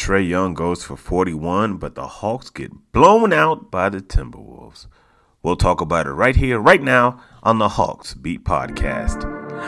Trae 0.00 0.26
Young 0.26 0.54
goes 0.54 0.82
for 0.82 0.96
41, 0.96 1.76
but 1.76 1.94
the 1.94 2.06
Hawks 2.06 2.48
get 2.48 2.70
blown 2.90 3.34
out 3.34 3.70
by 3.70 3.90
the 3.90 4.00
Timberwolves. 4.00 4.86
We'll 5.42 5.56
talk 5.56 5.82
about 5.82 6.06
it 6.06 6.12
right 6.12 6.34
here, 6.34 6.58
right 6.58 6.82
now 6.82 7.20
on 7.42 7.58
the 7.58 7.68
Hawks 7.68 8.14
Beat 8.14 8.42
Podcast. 8.42 9.24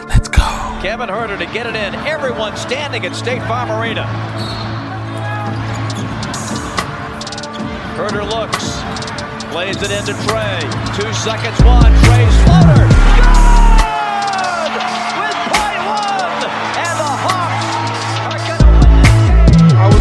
Let's 0.09 0.29
go. 0.29 0.41
Kevin 0.81 1.11
Huerter 1.11 1.39
to 1.39 1.45
get 1.53 1.67
it 1.67 1.77
in. 1.77 1.95
Everyone 2.07 2.57
standing 2.57 3.05
at 3.05 3.15
State 3.15 3.43
Farm 3.43 3.71
Arena. 3.71 4.05
Herter 7.95 8.25
looks, 8.25 8.81
plays 9.53 9.83
it 9.83 9.91
into 9.91 10.15
Trae. 10.25 10.63
Two 10.97 11.13
seconds, 11.13 11.63
one. 11.63 11.93
Trae's 12.05 12.45
floater. 12.45 13.12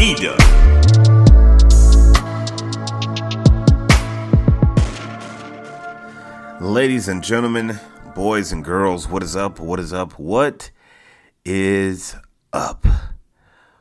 Eda. 0.00 0.36
Ladies 6.60 7.06
and 7.08 7.22
gentlemen, 7.22 7.78
boys 8.14 8.50
and 8.50 8.64
girls, 8.64 9.08
what 9.08 9.22
is 9.22 9.36
up? 9.36 9.60
What 9.60 9.78
is 9.78 9.92
up? 9.92 10.18
What 10.18 10.72
is 11.44 12.16
up? 12.52 12.84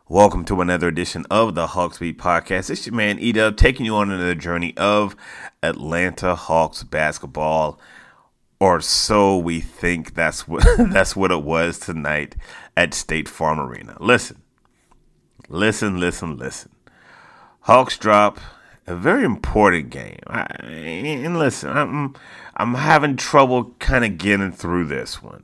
Welcome 0.08 0.46
to 0.46 0.62
another 0.62 0.88
edition 0.88 1.26
of 1.32 1.56
the 1.56 1.68
Hawks 1.68 1.98
Beat 1.98 2.20
Podcast. 2.20 2.70
It's 2.70 2.86
your 2.86 2.94
man 2.94 3.18
Eda 3.18 3.52
taking 3.52 3.86
you 3.86 3.96
on 3.96 4.12
another 4.12 4.36
journey 4.36 4.78
of 4.78 5.16
Atlanta 5.64 6.36
Hawks 6.36 6.84
basketball, 6.84 7.80
or 8.60 8.82
so 8.82 9.38
we 9.38 9.62
think 9.62 10.14
that's 10.14 10.48
what 10.48 10.64
that's 10.78 11.16
what 11.16 11.32
it 11.32 11.42
was 11.42 11.80
tonight 11.80 12.36
at 12.78 12.94
State 12.94 13.28
Farm 13.28 13.60
Arena. 13.60 13.98
Listen, 14.00 14.43
listen, 15.54 16.00
listen, 16.00 16.38
listen. 16.38 16.72
Hawks 17.62 17.98
drop 17.98 18.40
a 18.88 18.96
very 18.96 19.24
important 19.24 19.90
game. 19.90 20.20
I, 20.28 20.42
and 20.64 21.38
listen, 21.38 21.70
I'm 21.70 22.16
I'm 22.56 22.74
having 22.74 23.16
trouble 23.16 23.76
kind 23.80 24.04
of 24.04 24.18
getting 24.18 24.52
through 24.52 24.86
this 24.86 25.22
one. 25.22 25.44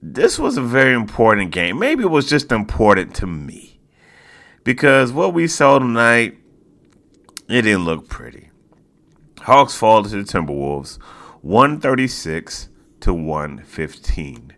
This 0.00 0.38
was 0.38 0.56
a 0.56 0.62
very 0.62 0.94
important 0.94 1.52
game. 1.52 1.78
Maybe 1.78 2.02
it 2.02 2.10
was 2.10 2.28
just 2.28 2.50
important 2.50 3.14
to 3.16 3.26
me 3.26 3.78
because 4.64 5.12
what 5.12 5.32
we 5.32 5.46
saw 5.46 5.78
tonight, 5.78 6.38
it 7.48 7.62
didn't 7.62 7.84
look 7.84 8.08
pretty. 8.08 8.50
Hawks 9.40 9.76
fall 9.76 10.02
to 10.02 10.08
the 10.08 10.22
Timberwolves, 10.22 10.98
136 11.42 12.68
to 13.00 13.14
115. 13.14 14.56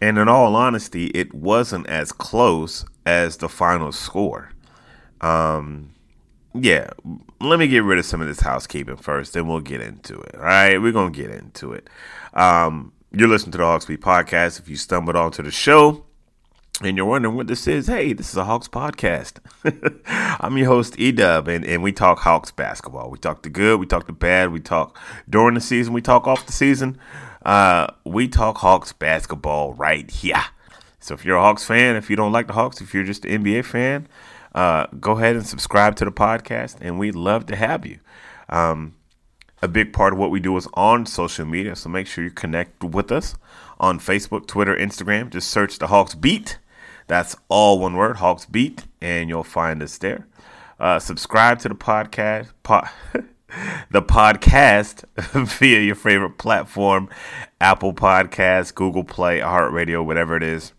And 0.00 0.18
in 0.18 0.28
all 0.28 0.54
honesty, 0.54 1.06
it 1.08 1.34
wasn't 1.34 1.86
as 1.86 2.12
close 2.12 2.84
as 3.06 3.38
the 3.38 3.48
final 3.48 3.92
score. 3.92 4.50
Um, 5.20 5.94
yeah, 6.54 6.90
let 7.40 7.58
me 7.58 7.66
get 7.68 7.82
rid 7.82 7.98
of 7.98 8.04
some 8.04 8.20
of 8.20 8.26
this 8.26 8.40
housekeeping 8.40 8.96
first, 8.96 9.32
then 9.32 9.46
we'll 9.46 9.60
get 9.60 9.80
into 9.80 10.20
it. 10.20 10.34
All 10.34 10.42
right, 10.42 10.80
we're 10.80 10.92
gonna 10.92 11.10
get 11.10 11.30
into 11.30 11.72
it. 11.72 11.88
Um, 12.34 12.92
you're 13.12 13.28
listening 13.28 13.52
to 13.52 13.58
the 13.58 13.64
Hawks 13.64 13.86
Beat 13.86 14.00
podcast. 14.00 14.58
If 14.58 14.68
you 14.68 14.76
stumbled 14.76 15.16
onto 15.16 15.42
the 15.42 15.50
show 15.50 16.04
and 16.82 16.96
you're 16.96 17.06
wondering 17.06 17.36
what 17.36 17.46
this 17.46 17.66
is, 17.66 17.86
hey, 17.86 18.12
this 18.12 18.30
is 18.30 18.36
a 18.36 18.44
Hawks 18.44 18.68
podcast. 18.68 19.38
I'm 20.40 20.58
your 20.58 20.66
host 20.66 20.96
Edub, 20.96 21.48
and 21.48 21.64
and 21.64 21.82
we 21.82 21.92
talk 21.92 22.18
Hawks 22.18 22.50
basketball. 22.50 23.10
We 23.10 23.18
talk 23.18 23.42
the 23.42 23.50
good, 23.50 23.80
we 23.80 23.86
talk 23.86 24.06
the 24.06 24.12
bad, 24.12 24.52
we 24.52 24.60
talk 24.60 24.98
during 25.28 25.54
the 25.54 25.60
season, 25.60 25.94
we 25.94 26.02
talk 26.02 26.26
off 26.26 26.46
the 26.46 26.52
season. 26.52 26.98
Uh, 27.46 27.86
we 28.04 28.26
talk 28.26 28.58
Hawks 28.58 28.92
basketball 28.92 29.72
right 29.74 30.10
here. 30.10 30.42
So 30.98 31.14
if 31.14 31.24
you're 31.24 31.36
a 31.36 31.40
Hawks 31.40 31.64
fan, 31.64 31.94
if 31.94 32.10
you 32.10 32.16
don't 32.16 32.32
like 32.32 32.48
the 32.48 32.54
Hawks, 32.54 32.80
if 32.80 32.92
you're 32.92 33.04
just 33.04 33.24
an 33.24 33.44
NBA 33.44 33.64
fan, 33.64 34.08
uh, 34.52 34.86
go 34.98 35.12
ahead 35.12 35.36
and 35.36 35.46
subscribe 35.46 35.94
to 35.96 36.04
the 36.04 36.10
podcast, 36.10 36.76
and 36.80 36.98
we'd 36.98 37.14
love 37.14 37.46
to 37.46 37.54
have 37.54 37.86
you. 37.86 38.00
Um, 38.48 38.96
a 39.62 39.68
big 39.68 39.92
part 39.92 40.12
of 40.12 40.18
what 40.18 40.32
we 40.32 40.40
do 40.40 40.56
is 40.56 40.66
on 40.74 41.06
social 41.06 41.46
media, 41.46 41.76
so 41.76 41.88
make 41.88 42.08
sure 42.08 42.24
you 42.24 42.32
connect 42.32 42.82
with 42.82 43.12
us 43.12 43.36
on 43.78 44.00
Facebook, 44.00 44.48
Twitter, 44.48 44.74
Instagram. 44.76 45.30
Just 45.30 45.48
search 45.48 45.78
the 45.78 45.86
Hawks 45.86 46.16
Beat. 46.16 46.58
That's 47.06 47.36
all 47.48 47.78
one 47.78 47.94
word, 47.94 48.16
Hawks 48.16 48.44
Beat, 48.44 48.86
and 49.00 49.28
you'll 49.28 49.44
find 49.44 49.84
us 49.84 49.98
there. 49.98 50.26
Uh, 50.80 50.98
subscribe 50.98 51.60
to 51.60 51.68
the 51.68 51.76
podcast, 51.76 52.48
po- 52.64 52.88
the 53.90 54.02
podcast 54.02 55.04
via 55.58 55.80
your 55.80 55.94
favorite 55.94 56.38
platform, 56.38 57.08
Apple 57.60 57.92
Podcasts, 57.92 58.74
Google 58.74 59.04
Play, 59.04 59.40
iHeartRadio, 59.40 60.04
whatever 60.04 60.36
it 60.36 60.42
is 60.42 60.72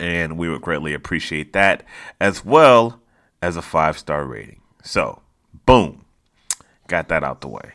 and 0.00 0.38
we 0.38 0.48
would 0.48 0.62
greatly 0.62 0.94
appreciate 0.94 1.52
that 1.52 1.84
as 2.20 2.44
well 2.44 3.00
as 3.42 3.56
a 3.56 3.62
five 3.62 3.98
star 3.98 4.24
rating. 4.24 4.60
So, 4.82 5.22
boom, 5.66 6.04
got 6.88 7.08
that 7.08 7.22
out 7.22 7.42
the 7.42 7.48
way. 7.48 7.74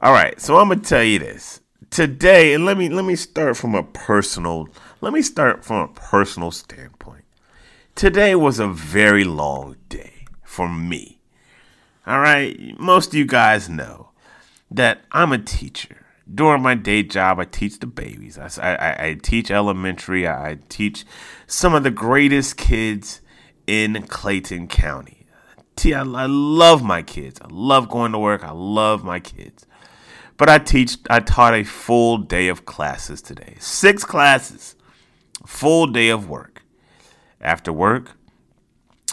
All 0.00 0.12
right, 0.12 0.38
so 0.40 0.58
I'm 0.58 0.68
gonna 0.68 0.80
tell 0.80 1.02
you 1.02 1.18
this 1.18 1.60
today, 1.90 2.52
and 2.52 2.66
let 2.66 2.76
me 2.76 2.88
let 2.90 3.04
me 3.04 3.16
start 3.16 3.56
from 3.56 3.74
a 3.74 3.82
personal. 3.82 4.68
Let 5.00 5.12
me 5.12 5.22
start 5.22 5.64
from 5.64 5.88
a 5.88 5.92
personal 5.92 6.50
standpoint. 6.50 7.24
Today 7.94 8.34
was 8.34 8.58
a 8.58 8.68
very 8.68 9.24
long 9.24 9.76
day 9.88 10.26
for 10.42 10.68
me. 10.68 11.13
All 12.06 12.20
right, 12.20 12.78
most 12.78 13.08
of 13.08 13.14
you 13.14 13.24
guys 13.24 13.68
know 13.68 14.10
that 14.70 15.02
I'm 15.12 15.32
a 15.32 15.38
teacher 15.38 16.04
during 16.32 16.62
my 16.62 16.74
day 16.74 17.02
job, 17.02 17.38
I 17.38 17.44
teach 17.44 17.78
the 17.80 17.86
babies. 17.86 18.38
I, 18.38 18.48
I, 18.62 19.06
I 19.08 19.14
teach 19.14 19.50
elementary. 19.50 20.26
I 20.26 20.58
teach 20.68 21.04
some 21.46 21.74
of 21.74 21.82
the 21.82 21.90
greatest 21.90 22.56
kids 22.56 23.20
in 23.66 24.02
Clayton 24.06 24.68
County. 24.68 25.26
I, 25.84 25.98
I 25.98 26.26
love 26.26 26.82
my 26.82 27.02
kids. 27.02 27.40
I 27.42 27.48
love 27.50 27.88
going 27.88 28.12
to 28.12 28.18
work. 28.18 28.42
I 28.44 28.52
love 28.52 29.04
my 29.04 29.20
kids. 29.20 29.66
But 30.36 30.48
I 30.48 30.58
teach, 30.58 30.96
I 31.10 31.20
taught 31.20 31.54
a 31.54 31.64
full 31.64 32.18
day 32.18 32.48
of 32.48 32.64
classes 32.64 33.20
today. 33.20 33.56
Six 33.60 34.04
classes, 34.04 34.76
full 35.46 35.86
day 35.86 36.08
of 36.08 36.28
work. 36.28 36.62
After 37.40 37.72
work, 37.72 38.12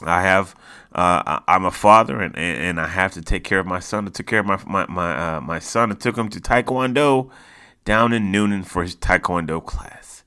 I 0.02 0.22
have, 0.22 0.56
uh, 0.94 1.40
I'm 1.48 1.66
a 1.66 1.72
father 1.72 2.22
and, 2.22 2.38
and 2.38 2.80
I 2.80 2.88
have 2.88 3.14
to 3.14 3.22
take 3.22 3.44
care 3.44 3.60
of 3.60 3.66
my 3.66 3.80
son. 3.80 4.08
I 4.08 4.12
took 4.12 4.28
care 4.28 4.40
of 4.40 4.46
my, 4.46 4.60
my, 4.66 4.86
my, 4.88 5.36
uh, 5.36 5.42
my 5.42 5.60
son. 5.60 5.92
I 5.92 5.96
took 5.96 6.18
him 6.18 6.30
to 6.30 6.40
Taekwondo 6.40 7.30
down 7.86 8.14
in 8.14 8.32
Newnan 8.32 8.66
for 8.66 8.84
his 8.84 8.96
Taekwondo 8.96 9.64
class. 9.64 10.24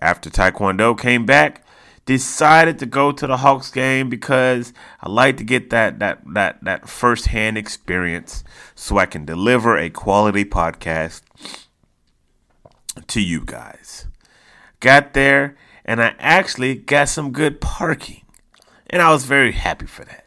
After 0.00 0.28
Taekwondo 0.28 0.98
came 0.98 1.24
back, 1.24 1.64
decided 2.04 2.78
to 2.78 2.86
go 2.86 3.12
to 3.12 3.26
the 3.26 3.38
Hawks 3.38 3.70
game 3.70 4.08
because 4.08 4.72
I 5.00 5.08
like 5.08 5.36
to 5.38 5.44
get 5.44 5.70
that 5.70 5.98
that 5.98 6.20
that 6.34 6.62
that 6.62 6.88
firsthand 6.88 7.58
experience 7.58 8.44
so 8.74 8.98
I 8.98 9.06
can 9.06 9.24
deliver 9.24 9.76
a 9.76 9.90
quality 9.90 10.44
podcast 10.44 11.22
to 13.06 13.20
you 13.20 13.44
guys. 13.44 14.06
Got 14.80 15.14
there 15.14 15.56
and 15.84 16.02
I 16.02 16.14
actually 16.18 16.74
got 16.74 17.08
some 17.08 17.32
good 17.32 17.60
parking. 17.60 18.22
And 18.88 19.02
I 19.02 19.10
was 19.10 19.24
very 19.24 19.52
happy 19.52 19.86
for 19.86 20.04
that. 20.04 20.26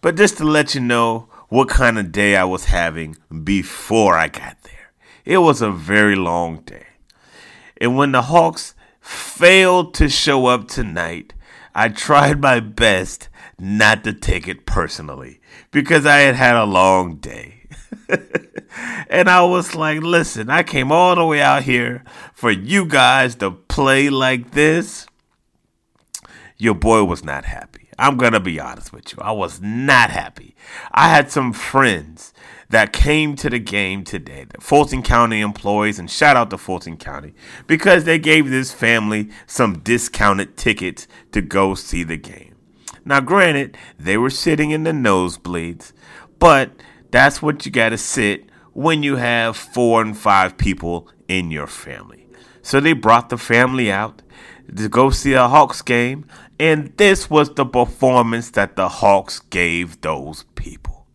But 0.00 0.16
just 0.16 0.38
to 0.38 0.44
let 0.44 0.74
you 0.74 0.80
know 0.80 1.28
what 1.48 1.68
kind 1.68 1.98
of 1.98 2.12
day 2.12 2.36
I 2.36 2.44
was 2.44 2.66
having 2.66 3.16
before 3.42 4.16
I 4.16 4.28
got 4.28 4.60
there. 4.62 4.92
It 5.24 5.38
was 5.38 5.62
a 5.62 5.70
very 5.70 6.16
long 6.16 6.58
day. 6.62 6.86
And 7.80 7.96
when 7.96 8.12
the 8.12 8.22
Hawks 8.22 8.74
failed 9.00 9.94
to 9.94 10.08
show 10.08 10.46
up 10.46 10.68
tonight, 10.68 11.34
I 11.74 11.88
tried 11.88 12.40
my 12.40 12.60
best 12.60 13.28
not 13.58 14.04
to 14.04 14.12
take 14.12 14.48
it 14.48 14.66
personally 14.66 15.40
because 15.70 16.06
I 16.06 16.18
had 16.18 16.34
had 16.34 16.56
a 16.56 16.64
long 16.64 17.16
day. 17.16 17.66
and 19.08 19.28
I 19.28 19.42
was 19.42 19.74
like, 19.74 20.00
listen, 20.00 20.50
I 20.50 20.62
came 20.62 20.92
all 20.92 21.14
the 21.14 21.24
way 21.24 21.40
out 21.40 21.62
here 21.62 22.04
for 22.32 22.50
you 22.50 22.86
guys 22.86 23.34
to 23.36 23.50
play 23.50 24.10
like 24.10 24.52
this. 24.52 25.06
Your 26.56 26.74
boy 26.74 27.04
was 27.04 27.24
not 27.24 27.44
happy. 27.44 27.88
I'm 27.98 28.16
going 28.16 28.32
to 28.32 28.40
be 28.40 28.60
honest 28.60 28.92
with 28.92 29.12
you. 29.12 29.18
I 29.20 29.32
was 29.32 29.60
not 29.60 30.10
happy. 30.10 30.54
I 30.92 31.08
had 31.08 31.30
some 31.30 31.52
friends 31.52 32.32
that 32.70 32.92
came 32.92 33.36
to 33.36 33.50
the 33.50 33.58
game 33.58 34.04
today, 34.04 34.46
the 34.48 34.60
Fulton 34.60 35.02
County 35.02 35.40
employees, 35.40 35.98
and 35.98 36.10
shout 36.10 36.36
out 36.36 36.50
to 36.50 36.58
Fulton 36.58 36.96
County 36.96 37.34
because 37.66 38.04
they 38.04 38.18
gave 38.18 38.50
this 38.50 38.72
family 38.72 39.30
some 39.46 39.78
discounted 39.80 40.56
tickets 40.56 41.06
to 41.32 41.42
go 41.42 41.74
see 41.74 42.02
the 42.02 42.16
game. 42.16 42.54
Now, 43.04 43.20
granted, 43.20 43.76
they 43.98 44.16
were 44.16 44.30
sitting 44.30 44.70
in 44.70 44.84
the 44.84 44.92
nosebleeds, 44.92 45.92
but 46.38 46.70
that's 47.10 47.42
what 47.42 47.66
you 47.66 47.70
got 47.70 47.90
to 47.90 47.98
sit 47.98 48.48
when 48.72 49.02
you 49.02 49.16
have 49.16 49.56
four 49.56 50.02
and 50.02 50.16
five 50.16 50.56
people 50.56 51.08
in 51.28 51.50
your 51.50 51.66
family. 51.66 52.26
So 52.62 52.80
they 52.80 52.92
brought 52.92 53.28
the 53.28 53.38
family 53.38 53.92
out 53.92 54.22
to 54.74 54.88
go 54.88 55.10
see 55.10 55.34
a 55.34 55.46
Hawks 55.46 55.82
game, 55.82 56.26
and 56.58 56.96
this 56.96 57.28
was 57.28 57.54
the 57.54 57.66
performance 57.66 58.50
that 58.50 58.76
the 58.76 58.88
Hawks 58.88 59.40
gave 59.40 60.00
those 60.00 60.44
people. 60.54 61.06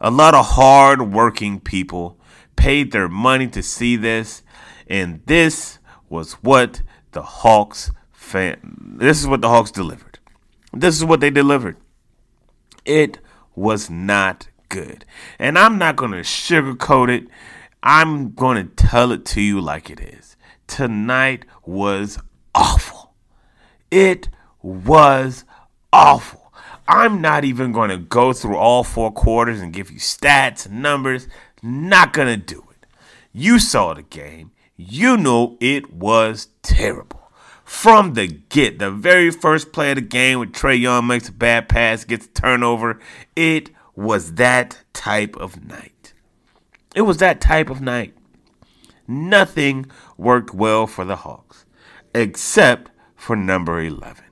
A 0.00 0.10
lot 0.10 0.34
of 0.34 0.46
hard 0.46 1.12
working 1.12 1.60
people 1.60 2.18
paid 2.56 2.92
their 2.92 3.08
money 3.08 3.48
to 3.48 3.62
see 3.62 3.96
this, 3.96 4.42
and 4.86 5.22
this 5.26 5.78
was 6.08 6.34
what 6.34 6.82
the 7.12 7.22
Hawks 7.22 7.90
fan 8.12 8.58
this 8.98 9.20
is 9.20 9.26
what 9.26 9.40
the 9.40 9.48
Hawks 9.48 9.70
delivered. 9.70 10.18
This 10.72 10.96
is 10.96 11.04
what 11.04 11.20
they 11.20 11.30
delivered. 11.30 11.76
It 12.84 13.18
was 13.54 13.88
not 13.88 14.48
good. 14.68 15.04
And 15.38 15.58
I'm 15.58 15.78
not 15.78 15.96
going 15.96 16.12
to 16.12 16.18
sugarcoat 16.18 17.08
it. 17.08 17.28
I'm 17.82 18.32
going 18.32 18.56
to 18.68 18.74
tell 18.74 19.12
it 19.12 19.24
to 19.26 19.40
you 19.40 19.60
like 19.60 19.90
it 19.90 20.00
is. 20.00 20.36
Tonight 20.66 21.44
was 21.64 22.18
awful. 22.54 23.14
It 23.90 24.28
was 24.66 25.44
awful. 25.92 26.52
I'm 26.88 27.20
not 27.20 27.44
even 27.44 27.72
going 27.72 27.90
to 27.90 27.96
go 27.96 28.32
through 28.32 28.56
all 28.56 28.84
four 28.84 29.12
quarters 29.12 29.60
and 29.60 29.72
give 29.72 29.90
you 29.90 29.98
stats 29.98 30.66
and 30.66 30.82
numbers. 30.82 31.28
Not 31.62 32.12
going 32.12 32.28
to 32.28 32.36
do 32.36 32.64
it. 32.70 32.86
You 33.32 33.58
saw 33.58 33.94
the 33.94 34.02
game. 34.02 34.50
You 34.76 35.16
know 35.16 35.56
it 35.60 35.92
was 35.92 36.48
terrible. 36.62 37.30
From 37.64 38.14
the 38.14 38.26
get, 38.26 38.78
the 38.78 38.90
very 38.90 39.30
first 39.30 39.72
play 39.72 39.90
of 39.90 39.96
the 39.96 40.00
game 40.02 40.38
when 40.40 40.52
Trae 40.52 40.80
Young 40.80 41.06
makes 41.06 41.28
a 41.28 41.32
bad 41.32 41.68
pass, 41.68 42.04
gets 42.04 42.26
a 42.26 42.30
turnover, 42.30 43.00
it 43.34 43.70
was 43.96 44.34
that 44.34 44.84
type 44.92 45.36
of 45.36 45.64
night. 45.64 46.12
It 46.94 47.02
was 47.02 47.18
that 47.18 47.40
type 47.40 47.70
of 47.70 47.80
night. 47.80 48.14
Nothing 49.08 49.86
worked 50.16 50.54
well 50.54 50.86
for 50.86 51.04
the 51.04 51.16
Hawks, 51.16 51.64
except 52.14 52.90
for 53.16 53.34
number 53.34 53.80
11. 53.80 54.25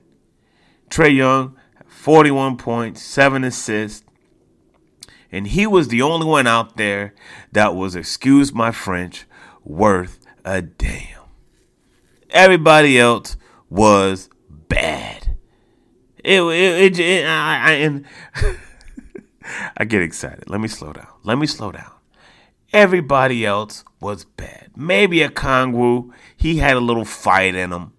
Trae 0.89 1.15
Young 1.15 1.55
41 1.85 2.57
points, 2.57 3.01
7 3.01 3.43
assists. 3.43 4.03
And 5.31 5.47
he 5.47 5.67
was 5.67 5.87
the 5.87 6.01
only 6.01 6.25
one 6.25 6.47
out 6.47 6.77
there 6.77 7.13
that 7.51 7.75
was, 7.75 7.95
excuse 7.95 8.53
my 8.53 8.71
French, 8.71 9.25
worth 9.63 10.19
a 10.45 10.61
damn. 10.61 11.23
Everybody 12.29 12.99
else 12.99 13.35
was 13.69 14.29
bad. 14.49 15.35
It, 16.23 16.41
it, 16.41 16.99
it, 16.99 16.99
it 16.99 17.25
I, 17.25 17.59
I, 17.59 17.71
and 17.71 18.05
I 19.77 19.85
get 19.85 20.01
excited. 20.01 20.49
Let 20.49 20.61
me 20.61 20.67
slow 20.67 20.93
down. 20.93 21.07
Let 21.23 21.37
me 21.37 21.47
slow 21.47 21.71
down. 21.71 21.91
Everybody 22.71 23.45
else 23.45 23.83
was 23.99 24.25
bad. 24.25 24.71
Maybe 24.75 25.19
Okongwu, 25.19 26.11
he 26.35 26.57
had 26.57 26.77
a 26.77 26.81
little 26.81 27.05
fight 27.05 27.55
in 27.55 27.71
him. 27.71 27.93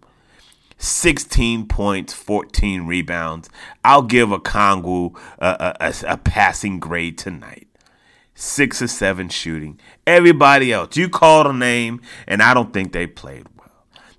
16 0.79 1.67
points, 1.69 2.13
14 2.13 2.87
rebounds. 2.87 3.49
I'll 3.85 4.03
give 4.03 4.29
Okongwu 4.29 5.17
a, 5.39 5.77
a, 5.81 5.95
a, 6.07 6.17
passing 6.19 6.79
grade 6.79 7.17
tonight. 7.17 7.67
Six 8.35 8.83
or 8.83 8.89
seven 8.89 9.29
shooting. 9.31 9.81
Everybody 10.07 10.73
else, 10.73 10.97
you 10.97 11.09
called 11.09 11.47
a 11.47 11.53
name, 11.53 12.03
and 12.27 12.43
I 12.43 12.53
don't 12.53 12.73
think 12.73 12.93
they 12.93 13.07
played 13.07 13.47
well. 13.57 13.71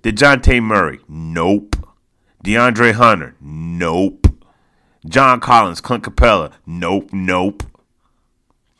DeJounte 0.02 0.60
Murray, 0.62 1.00
nope. 1.08 1.76
DeAndre 2.44 2.92
Hunter, 2.92 3.36
nope. 3.40 4.26
John 5.06 5.38
Collins, 5.38 5.80
Clint 5.80 6.02
Capela, 6.02 6.52
nope, 6.66 7.10
nope. 7.12 7.62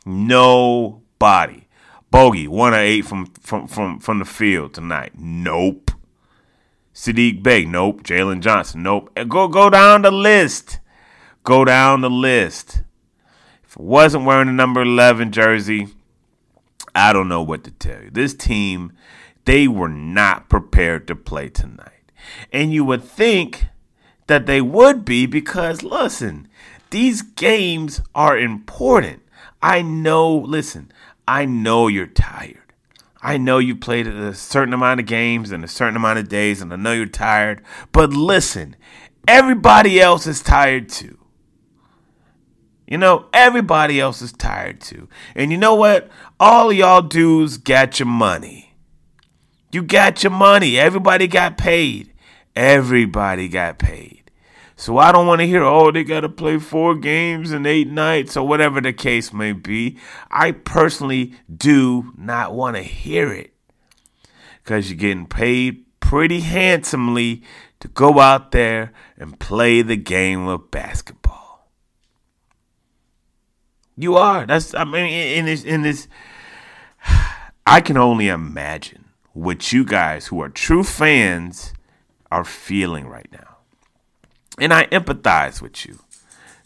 Nobody. 0.05 1.67
Bogey, 2.11 2.47
one 2.47 2.73
of 2.73 2.79
eight 2.79 3.05
from, 3.05 3.27
from, 3.39 3.67
from, 3.67 3.99
from 3.99 4.19
the 4.19 4.25
field 4.25 4.73
tonight. 4.73 5.13
Nope. 5.17 5.91
Saddiq 6.99 7.41
Bey, 7.41 7.63
nope. 7.63 8.03
Jalen 8.03 8.41
Johnson, 8.41 8.83
nope. 8.83 9.09
Eh, 9.15 9.23
go 9.23 9.47
go 9.47 9.69
down 9.69 10.01
the 10.01 10.11
list. 10.11 10.79
Go 11.45 11.63
down 11.63 12.01
the 12.01 12.09
list. 12.09 12.83
If 13.63 13.77
it 13.77 13.81
wasn't 13.81 14.25
wearing 14.25 14.47
the 14.47 14.53
number 14.53 14.81
11 14.81 15.31
jersey, 15.31 15.87
I 16.93 17.13
don't 17.13 17.29
know 17.29 17.41
what 17.41 17.63
to 17.63 17.71
tell 17.71 18.03
you. 18.03 18.09
This 18.09 18.33
team, 18.33 18.91
they 19.45 19.65
were 19.65 19.87
not 19.87 20.49
prepared 20.49 21.07
to 21.07 21.15
play 21.15 21.47
tonight. 21.47 22.11
And 22.51 22.73
you 22.73 22.83
would 22.83 23.05
think 23.05 23.67
that 24.27 24.45
they 24.45 24.59
would 24.59 25.05
be 25.05 25.25
because, 25.25 25.83
listen, 25.83 26.49
these 26.89 27.21
games 27.21 28.01
are 28.13 28.37
important. 28.37 29.21
I 29.61 29.81
know, 29.83 30.35
listen, 30.35 30.91
I 31.25 31.45
know 31.45 31.87
you're 31.87 32.07
tired. 32.07 32.68
I 33.21 33.37
know 33.37 33.57
you 33.57 33.75
played 33.75 34.07
a 34.07 34.33
certain 34.33 34.73
amount 34.73 35.01
of 35.01 35.05
games 35.05 35.51
and 35.51 35.63
a 35.63 35.67
certain 35.67 35.97
amount 35.97 36.19
of 36.19 36.29
days, 36.29 36.61
and 36.61 36.71
I 36.71 36.77
know 36.77 36.93
you're 36.93 37.05
tired. 37.05 37.61
But 37.91 38.11
listen, 38.11 38.75
everybody 39.27 39.99
else 39.99 40.25
is 40.25 40.41
tired 40.41 40.89
too. 40.89 41.17
You 42.87 42.97
know, 42.97 43.27
everybody 43.33 43.99
else 43.99 44.21
is 44.21 44.31
tired 44.31 44.81
too. 44.81 45.09
And 45.35 45.51
you 45.51 45.57
know 45.57 45.75
what? 45.75 46.09
All 46.39 46.73
y'all 46.73 47.03
dudes 47.03 47.57
got 47.57 47.99
your 47.99 48.07
money. 48.07 48.73
You 49.71 49.83
got 49.83 50.23
your 50.23 50.31
money. 50.31 50.79
Everybody 50.79 51.27
got 51.27 51.57
paid. 51.57 52.13
Everybody 52.55 53.47
got 53.47 53.77
paid. 53.77 54.18
So 54.79 54.97
I 54.97 55.11
don't 55.11 55.27
want 55.27 55.41
to 55.41 55.45
hear, 55.45 55.61
oh, 55.61 55.91
they 55.91 56.05
got 56.05 56.21
to 56.21 56.29
play 56.29 56.57
four 56.57 56.95
games 56.95 57.51
and 57.51 57.67
eight 57.67 57.89
nights 57.89 58.37
or 58.37 58.47
whatever 58.47 58.79
the 58.79 58.93
case 58.93 59.33
may 59.33 59.51
be. 59.51 59.97
I 60.31 60.53
personally 60.53 61.33
do 61.53 62.13
not 62.17 62.53
want 62.53 62.77
to 62.77 62.81
hear 62.81 63.33
it 63.33 63.53
because 64.63 64.89
you're 64.89 64.97
getting 64.97 65.25
paid 65.25 65.83
pretty 65.99 66.39
handsomely 66.39 67.43
to 67.81 67.89
go 67.89 68.21
out 68.21 68.53
there 68.53 68.93
and 69.17 69.37
play 69.37 69.81
the 69.81 69.97
game 69.97 70.47
of 70.47 70.71
basketball. 70.71 71.67
You 73.97 74.15
are. 74.15 74.45
That's, 74.45 74.73
I 74.73 74.85
mean, 74.85 75.11
in 75.11 75.43
this, 75.43 75.65
in 75.65 75.81
this, 75.81 76.07
I 77.67 77.81
can 77.81 77.97
only 77.97 78.29
imagine 78.29 79.09
what 79.33 79.73
you 79.73 79.83
guys 79.83 80.27
who 80.27 80.41
are 80.41 80.47
true 80.47 80.85
fans 80.85 81.73
are 82.31 82.45
feeling 82.45 83.07
right 83.07 83.27
now. 83.33 83.58
And 84.61 84.73
I 84.73 84.85
empathize 84.87 85.61
with 85.61 85.85
you. 85.85 85.99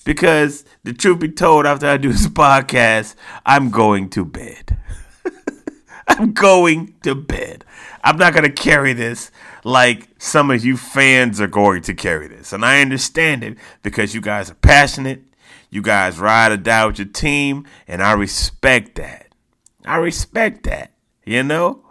Because 0.05 0.65
the 0.83 0.93
truth 0.93 1.19
be 1.19 1.29
told, 1.29 1.65
after 1.65 1.87
I 1.87 1.97
do 1.97 2.11
this 2.11 2.27
podcast, 2.27 3.15
I'm 3.45 3.69
going 3.69 4.09
to 4.11 4.25
bed. 4.25 4.77
I'm 6.07 6.33
going 6.33 6.95
to 7.03 7.15
bed. 7.15 7.63
I'm 8.03 8.17
not 8.17 8.33
going 8.33 8.43
to 8.43 8.51
carry 8.51 8.91
this 8.93 9.31
like 9.63 10.09
some 10.17 10.51
of 10.51 10.65
you 10.65 10.75
fans 10.75 11.39
are 11.39 11.47
going 11.47 11.81
to 11.83 11.93
carry 11.93 12.27
this. 12.27 12.51
And 12.51 12.65
I 12.65 12.81
understand 12.81 13.43
it 13.43 13.57
because 13.81 14.13
you 14.13 14.21
guys 14.21 14.51
are 14.51 14.55
passionate. 14.55 15.23
You 15.69 15.81
guys 15.81 16.19
ride 16.19 16.51
or 16.51 16.57
die 16.57 16.85
with 16.85 16.99
your 16.99 17.07
team. 17.07 17.65
And 17.87 18.03
I 18.03 18.13
respect 18.13 18.95
that. 18.95 19.27
I 19.85 19.97
respect 19.97 20.63
that. 20.63 20.91
You 21.25 21.43
know? 21.43 21.83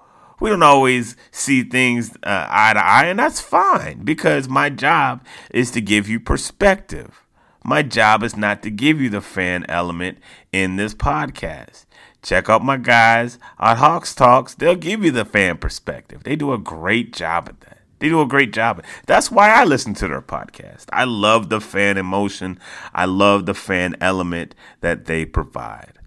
We 0.43 0.49
don't 0.49 0.65
always 0.65 1.15
see 1.31 1.63
things 1.63 2.17
uh, 2.25 2.49
eye 2.51 2.73
to 2.73 2.85
eye, 2.85 3.05
and 3.05 3.17
that's 3.17 3.41
fine 3.41 4.03
because 4.03 4.49
my 4.49 4.71
job 4.71 5.25
is 5.55 5.71
to 5.71 5.81
give 5.81 6.09
you 6.09 6.19
perspective. 6.19 7.23
My 7.65 7.85
job 7.85 8.25
is 8.25 8.37
not 8.37 8.61
to 8.65 8.71
give 8.71 9.01
you 9.01 9.09
the 9.09 9.21
fan 9.21 9.65
element 9.69 10.19
in 10.51 10.75
this 10.75 10.95
podcast. 10.95 11.87
Check 12.25 12.51
out 12.51 12.65
my 12.65 12.77
guys 12.77 13.39
at 13.61 13.77
Hawks 13.77 14.17
Talks. 14.17 14.57
They'll 14.57 14.75
give 14.75 15.05
you 15.05 15.13
the 15.13 15.25
fan 15.25 15.59
perspective. 15.59 16.25
They 16.25 16.35
do 16.35 16.53
a 16.53 16.59
great 16.59 17.13
job 17.13 17.49
at 17.49 17.61
that. 17.61 17.79
They 18.01 18.09
do 18.09 18.21
a 18.21 18.27
great 18.27 18.53
job. 18.53 18.83
That's 19.07 19.31
why 19.31 19.51
I 19.51 19.63
listen 19.63 19.95
to 19.95 20.09
their 20.09 20.21
podcast. 20.21 20.87
I 20.93 21.05
love 21.05 21.51
the 21.51 21.61
fan 21.61 21.97
emotion. 21.97 22.59
I 22.93 23.05
love 23.05 23.47
the 23.47 23.55
fan 23.55 23.95
element 24.01 24.57
that 24.81 25.05
they 25.05 25.25
provide. 25.25 26.01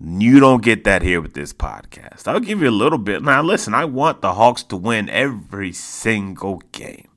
You 0.00 0.38
don't 0.38 0.62
get 0.62 0.84
that 0.84 1.02
here 1.02 1.20
with 1.20 1.34
this 1.34 1.52
podcast. 1.52 2.28
I'll 2.28 2.38
give 2.38 2.62
you 2.62 2.68
a 2.68 2.70
little 2.70 2.98
bit. 2.98 3.22
Now, 3.22 3.42
listen, 3.42 3.74
I 3.74 3.84
want 3.84 4.20
the 4.20 4.34
Hawks 4.34 4.62
to 4.64 4.76
win 4.76 5.08
every 5.10 5.72
single 5.72 6.62
game 6.70 7.08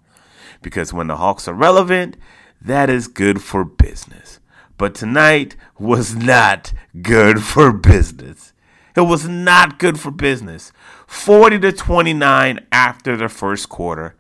because 0.64 0.92
when 0.92 1.08
the 1.08 1.18
Hawks 1.18 1.48
are 1.48 1.54
relevant, 1.54 2.18
that 2.60 2.90
is 2.90 3.08
good 3.08 3.42
for 3.42 3.64
business. 3.64 4.40
But 4.78 4.96
tonight 4.96 5.56
was 5.78 6.16
not 6.16 6.74
good 7.04 7.44
for 7.44 7.72
business. 7.72 8.54
It 8.96 9.02
was 9.02 9.28
not 9.28 9.78
good 9.78 10.00
for 10.00 10.10
business. 10.10 10.72
40 11.06 11.60
to 11.60 11.72
29 11.72 12.66
after 12.72 13.16
the 13.16 13.30
first 13.30 13.70
quarter. 13.70 14.16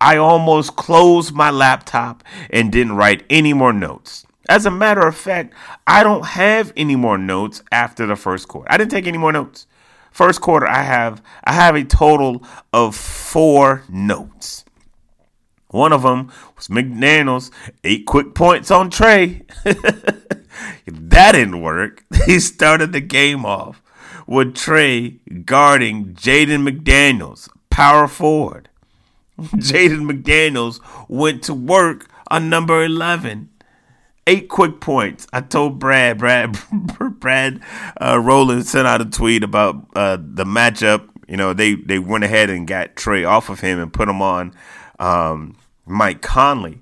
I 0.00 0.16
almost 0.16 0.74
closed 0.76 1.34
my 1.34 1.50
laptop 1.50 2.24
and 2.50 2.72
didn't 2.72 2.96
write 2.96 3.24
any 3.30 3.52
more 3.52 3.72
notes. 3.72 4.26
As 4.48 4.66
a 4.66 4.70
matter 4.70 5.06
of 5.06 5.16
fact, 5.16 5.54
I 5.86 6.02
don't 6.02 6.26
have 6.26 6.72
any 6.76 6.96
more 6.96 7.18
notes 7.18 7.62
after 7.72 8.06
the 8.06 8.16
first 8.16 8.48
quarter. 8.48 8.70
I 8.70 8.76
didn't 8.76 8.90
take 8.90 9.06
any 9.06 9.18
more 9.18 9.32
notes. 9.32 9.66
First 10.10 10.40
quarter, 10.40 10.68
I 10.68 10.82
have 10.82 11.22
I 11.42 11.52
have 11.52 11.74
a 11.74 11.84
total 11.84 12.44
of 12.72 12.94
four 12.94 13.82
notes. 13.88 14.64
One 15.68 15.92
of 15.92 16.02
them 16.02 16.30
was 16.54 16.68
McDaniels, 16.68 17.50
eight 17.82 18.06
quick 18.06 18.32
points 18.34 18.70
on 18.70 18.90
Trae. 18.90 19.44
that 20.86 21.32
didn't 21.32 21.62
work. 21.62 22.04
He 22.26 22.38
started 22.38 22.92
the 22.92 23.00
game 23.00 23.44
off 23.44 23.82
with 24.26 24.54
Trae 24.54 25.18
guarding 25.44 26.14
Jaden 26.14 26.68
McDaniels, 26.68 27.48
power 27.70 28.06
forward. 28.06 28.68
Jaden 29.38 30.08
McDaniels 30.08 30.78
went 31.08 31.42
to 31.44 31.54
work 31.54 32.08
on 32.28 32.48
number 32.48 32.84
11. 32.84 33.50
Eight 34.26 34.48
quick 34.48 34.80
points. 34.80 35.26
I 35.32 35.42
told 35.42 35.78
Brad, 35.78 36.18
Brad, 36.18 36.58
Brad 37.20 37.60
uh, 38.00 38.18
Rowland 38.18 38.66
sent 38.66 38.86
out 38.86 39.02
a 39.02 39.04
tweet 39.04 39.44
about 39.44 39.86
uh, 39.94 40.16
the 40.18 40.44
matchup. 40.44 41.08
You 41.28 41.36
know, 41.36 41.52
they, 41.52 41.74
they 41.74 41.98
went 41.98 42.24
ahead 42.24 42.50
and 42.50 42.66
got 42.66 42.96
Trae 42.96 43.28
off 43.28 43.50
of 43.50 43.60
him 43.60 43.78
and 43.78 43.92
put 43.92 44.08
him 44.08 44.22
on 44.22 44.54
um, 44.98 45.56
Mike 45.86 46.22
Conley. 46.22 46.80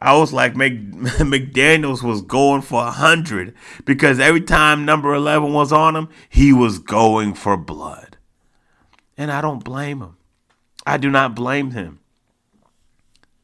I 0.00 0.16
was 0.16 0.32
like, 0.32 0.54
Mc, 0.54 0.72
McDaniels 0.92 2.02
was 2.02 2.22
going 2.22 2.62
for 2.62 2.82
100 2.84 3.54
because 3.84 4.18
every 4.18 4.42
time 4.42 4.84
number 4.84 5.14
11 5.14 5.52
was 5.52 5.72
on 5.72 5.96
him, 5.96 6.08
he 6.28 6.52
was 6.52 6.78
going 6.78 7.34
for 7.34 7.56
blood. 7.56 8.18
And 9.16 9.30
I 9.30 9.40
don't 9.40 9.64
blame 9.64 10.02
him. 10.02 10.16
I 10.86 10.98
do 10.98 11.10
not 11.10 11.34
blame 11.34 11.70
him. 11.70 12.00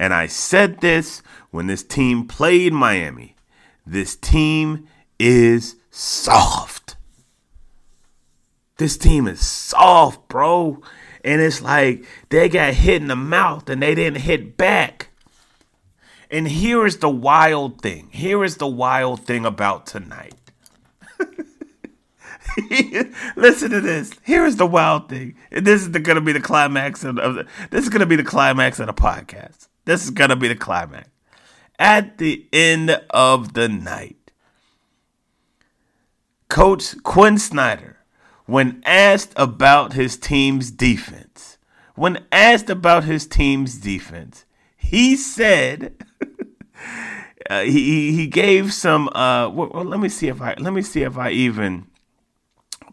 And 0.00 0.14
I 0.14 0.28
said 0.28 0.80
this 0.80 1.22
when 1.50 1.66
this 1.66 1.82
team 1.82 2.26
played 2.26 2.72
Miami. 2.72 3.36
This 3.84 4.16
team 4.16 4.88
is 5.18 5.76
soft. 5.90 6.96
This 8.78 8.96
team 8.96 9.28
is 9.28 9.46
soft, 9.46 10.26
bro. 10.26 10.82
And 11.22 11.42
it's 11.42 11.60
like 11.60 12.06
they 12.30 12.48
got 12.48 12.72
hit 12.72 13.02
in 13.02 13.08
the 13.08 13.14
mouth 13.14 13.68
and 13.68 13.82
they 13.82 13.94
didn't 13.94 14.22
hit 14.22 14.56
back. 14.56 15.10
And 16.30 16.48
here 16.48 16.86
is 16.86 16.96
the 17.00 17.10
wild 17.10 17.82
thing. 17.82 18.08
Here 18.10 18.42
is 18.42 18.56
the 18.56 18.66
wild 18.66 19.26
thing 19.26 19.44
about 19.44 19.84
tonight. 19.84 20.32
Listen 23.36 23.70
to 23.70 23.82
this. 23.82 24.14
Here 24.24 24.46
is 24.46 24.56
the 24.56 24.66
wild 24.66 25.10
thing. 25.10 25.34
This 25.50 25.82
is 25.82 25.88
going 25.88 26.14
to 26.14 26.22
be 26.22 26.32
the 26.32 26.40
climax 26.40 27.04
of, 27.04 27.18
of 27.18 27.34
the, 27.34 27.46
this 27.68 27.84
is 27.84 27.90
going 27.90 28.00
to 28.00 28.06
be 28.06 28.16
the 28.16 28.24
climax 28.24 28.80
of 28.80 28.86
the 28.86 28.94
podcast. 28.94 29.66
This 29.84 30.04
is 30.04 30.10
going 30.10 30.30
to 30.30 30.36
be 30.36 30.48
the 30.48 30.56
climax. 30.56 31.08
At 31.78 32.18
the 32.18 32.46
end 32.52 32.90
of 33.10 33.54
the 33.54 33.68
night, 33.68 34.32
Coach 36.48 37.00
Quin 37.02 37.38
Snyder, 37.38 37.98
when 38.44 38.82
asked 38.84 39.32
about 39.36 39.94
his 39.94 40.16
team's 40.16 40.70
defense, 40.70 41.58
when 41.94 42.26
asked 42.32 42.68
about 42.68 43.04
his 43.04 43.26
team's 43.26 43.78
defense, 43.78 44.44
he 44.76 45.16
said 45.16 45.94
uh, 47.50 47.62
he 47.62 48.12
he 48.12 48.26
gave 48.26 48.72
some. 48.72 49.08
Uh, 49.08 49.48
well, 49.48 49.84
let 49.84 50.00
me 50.00 50.08
see 50.08 50.28
if 50.28 50.42
I 50.42 50.54
let 50.58 50.72
me 50.72 50.82
see 50.82 51.02
if 51.02 51.16
I 51.16 51.30
even 51.30 51.86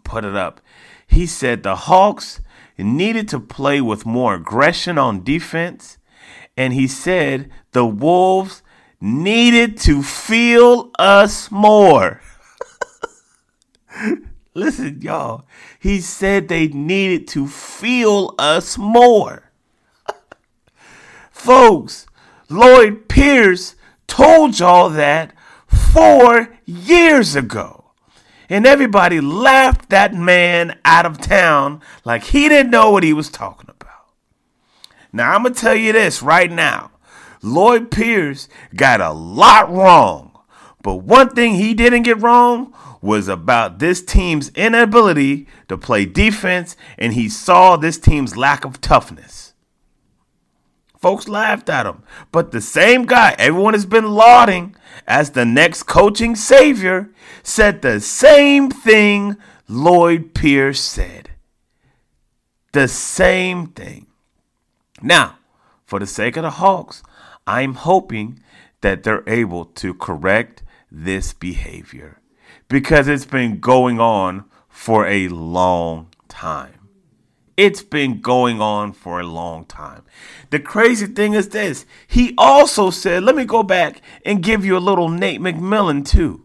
put 0.03 0.23
it 0.23 0.35
up. 0.35 0.61
He 1.07 1.25
said 1.25 1.63
the 1.63 1.75
Hawks 1.75 2.41
needed 2.77 3.27
to 3.29 3.39
play 3.39 3.81
with 3.81 4.05
more 4.05 4.35
aggression 4.35 4.97
on 4.97 5.23
defense, 5.23 5.96
and 6.57 6.73
he 6.73 6.87
said 6.87 7.49
the 7.71 7.85
Wolves 7.85 8.63
needed 8.99 9.77
to 9.77 10.01
feel 10.01 10.89
us 10.97 11.51
more. 11.51 12.19
Listen, 14.55 14.99
y'all. 15.01 15.45
He 15.79 16.01
said 16.01 16.47
they 16.47 16.67
needed 16.67 17.27
to 17.29 17.47
feel 17.47 18.33
us 18.39 18.75
more. 18.77 19.51
Folks, 21.31 22.07
Lloyd 22.49 23.07
Pierce 23.07 23.75
told 24.07 24.57
y'all 24.57 24.89
that 24.89 25.33
four 25.67 26.57
years 26.65 27.35
ago. 27.35 27.83
And 28.49 28.65
everybody 28.65 29.19
laughed 29.19 29.89
that 29.89 30.13
man 30.13 30.79
out 30.85 31.05
of 31.05 31.19
town 31.19 31.81
like 32.05 32.23
he 32.23 32.47
didn't 32.49 32.71
know 32.71 32.89
what 32.89 33.03
he 33.03 33.13
was 33.13 33.29
talking 33.29 33.69
about. 33.69 33.76
Now, 35.17 35.33
I'm 35.33 35.41
going 35.41 35.55
to 35.55 35.59
tell 35.59 35.75
you 35.75 35.93
this 35.93 36.21
right 36.21 36.51
now 36.51 36.91
Lloyd 37.41 37.89
Pierce 37.89 38.47
got 38.75 39.01
a 39.01 39.11
lot 39.11 39.71
wrong. 39.71 40.39
But 40.83 40.97
one 40.97 41.29
thing 41.29 41.55
he 41.55 41.73
didn't 41.73 42.03
get 42.03 42.21
wrong 42.21 42.71
was 43.01 43.27
about 43.27 43.79
this 43.79 44.03
team's 44.03 44.49
inability 44.49 45.47
to 45.69 45.77
play 45.77 46.05
defense, 46.05 46.77
and 46.99 47.13
he 47.13 47.29
saw 47.29 47.77
this 47.77 47.97
team's 47.97 48.37
lack 48.37 48.63
of 48.63 48.79
toughness. 48.79 49.55
Folks 50.99 51.27
laughed 51.27 51.69
at 51.69 51.87
him. 51.87 52.03
But 52.31 52.51
the 52.51 52.61
same 52.61 53.05
guy 53.05 53.35
everyone 53.39 53.73
has 53.73 53.87
been 53.87 54.11
lauding 54.11 54.75
as 55.07 55.31
the 55.31 55.45
next 55.45 55.83
coaching 55.83 56.35
savior 56.35 57.09
said 57.41 57.81
the 57.81 58.01
same 58.01 58.69
thing 58.69 59.35
Lloyd 59.67 60.35
Pierce 60.35 60.81
said. 60.81 61.31
The 62.73 62.87
same 62.87 63.67
thing. 63.67 64.06
Now, 65.01 65.37
for 65.85 65.99
the 65.99 66.07
sake 66.07 66.37
of 66.37 66.43
the 66.43 66.51
Hawks, 66.51 67.03
I'm 67.45 67.75
hoping 67.75 68.39
that 68.81 69.03
they're 69.03 69.23
able 69.27 69.65
to 69.65 69.93
correct 69.93 70.63
this 70.91 71.33
behavior 71.33 72.21
because 72.67 73.07
it's 73.07 73.25
been 73.25 73.59
going 73.59 73.99
on 73.99 74.45
for 74.69 75.07
a 75.07 75.27
long 75.29 76.09
time. 76.27 76.73
It's 77.55 77.81
been 77.81 78.21
going 78.21 78.61
on 78.61 78.93
for 78.93 79.19
a 79.19 79.25
long 79.25 79.65
time. 79.65 80.03
The 80.51 80.59
crazy 80.59 81.07
thing 81.07 81.33
is 81.33 81.49
this. 81.49 81.87
He 82.07 82.35
also 82.37 82.91
said, 82.91 83.23
let 83.23 83.35
me 83.35 83.45
go 83.45 83.63
back 83.63 84.01
and 84.23 84.43
give 84.43 84.63
you 84.63 84.77
a 84.77 84.79
little 84.79 85.09
Nate 85.09 85.41
McMillan 85.41 86.07
too. 86.07 86.43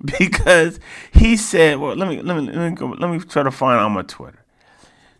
Because 0.18 0.78
he 1.12 1.36
said, 1.36 1.78
well, 1.78 1.96
let 1.96 2.08
me 2.08 2.22
let 2.22 2.36
me 2.36 2.52
let 2.52 2.70
me, 2.70 2.76
go, 2.76 2.86
let 2.86 3.10
me 3.10 3.18
try 3.18 3.42
to 3.42 3.50
find 3.50 3.80
on 3.80 3.90
my 3.90 4.02
Twitter. 4.02 4.44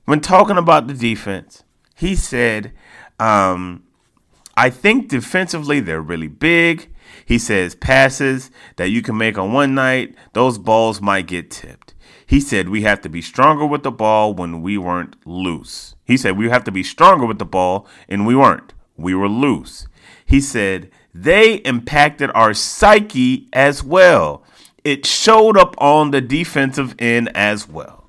When 0.05 0.21
talking 0.21 0.57
about 0.57 0.87
the 0.87 0.95
defense, 0.95 1.65
he 1.99 2.14
said, 2.14 2.71
um, 3.19 3.83
I 4.57 4.71
think 4.71 5.09
defensively 5.09 5.81
they're 5.81 6.00
really 6.00 6.28
big. 6.28 6.95
He 7.25 7.38
says 7.38 7.75
passes 7.75 8.52
that 8.76 8.90
you 8.90 9.02
can 9.02 9.19
make 9.19 9.37
on 9.37 9.52
one 9.52 9.75
night, 9.75 10.14
those 10.33 10.59
balls 10.59 11.00
might 11.00 11.26
get 11.26 11.50
tipped. 11.50 11.95
He 12.25 12.38
said 12.38 12.69
we 12.69 12.83
have 12.83 13.00
to 13.00 13.09
be 13.09 13.21
stronger 13.21 13.67
with 13.67 13.83
the 13.83 13.90
ball 13.90 14.33
when 14.33 14.62
we 14.62 14.78
weren't 14.78 15.17
loose. 15.26 15.97
He 16.05 16.17
said 16.17 16.38
we 16.38 16.49
have 16.49 16.62
to 16.64 16.71
be 16.71 16.85
stronger 16.85 17.26
with 17.26 17.40
the 17.40 17.45
ball 17.45 17.88
and 18.09 18.25
we 18.25 18.37
weren't. 18.37 18.75
We 18.97 19.17
were 19.17 19.28
loose. 19.28 19.88
He 20.25 20.40
said 20.40 20.93
they 21.12 21.55
impacted 21.57 22.31
our 22.33 22.55
psyche 22.55 23.49
as 23.52 23.83
well. 23.83 24.45
It 24.85 25.05
showed 25.05 25.57
up 25.57 25.75
on 25.78 26.12
the 26.12 26.21
defensive 26.21 26.95
end 27.00 27.28
as 27.35 27.69
well. 27.69 28.05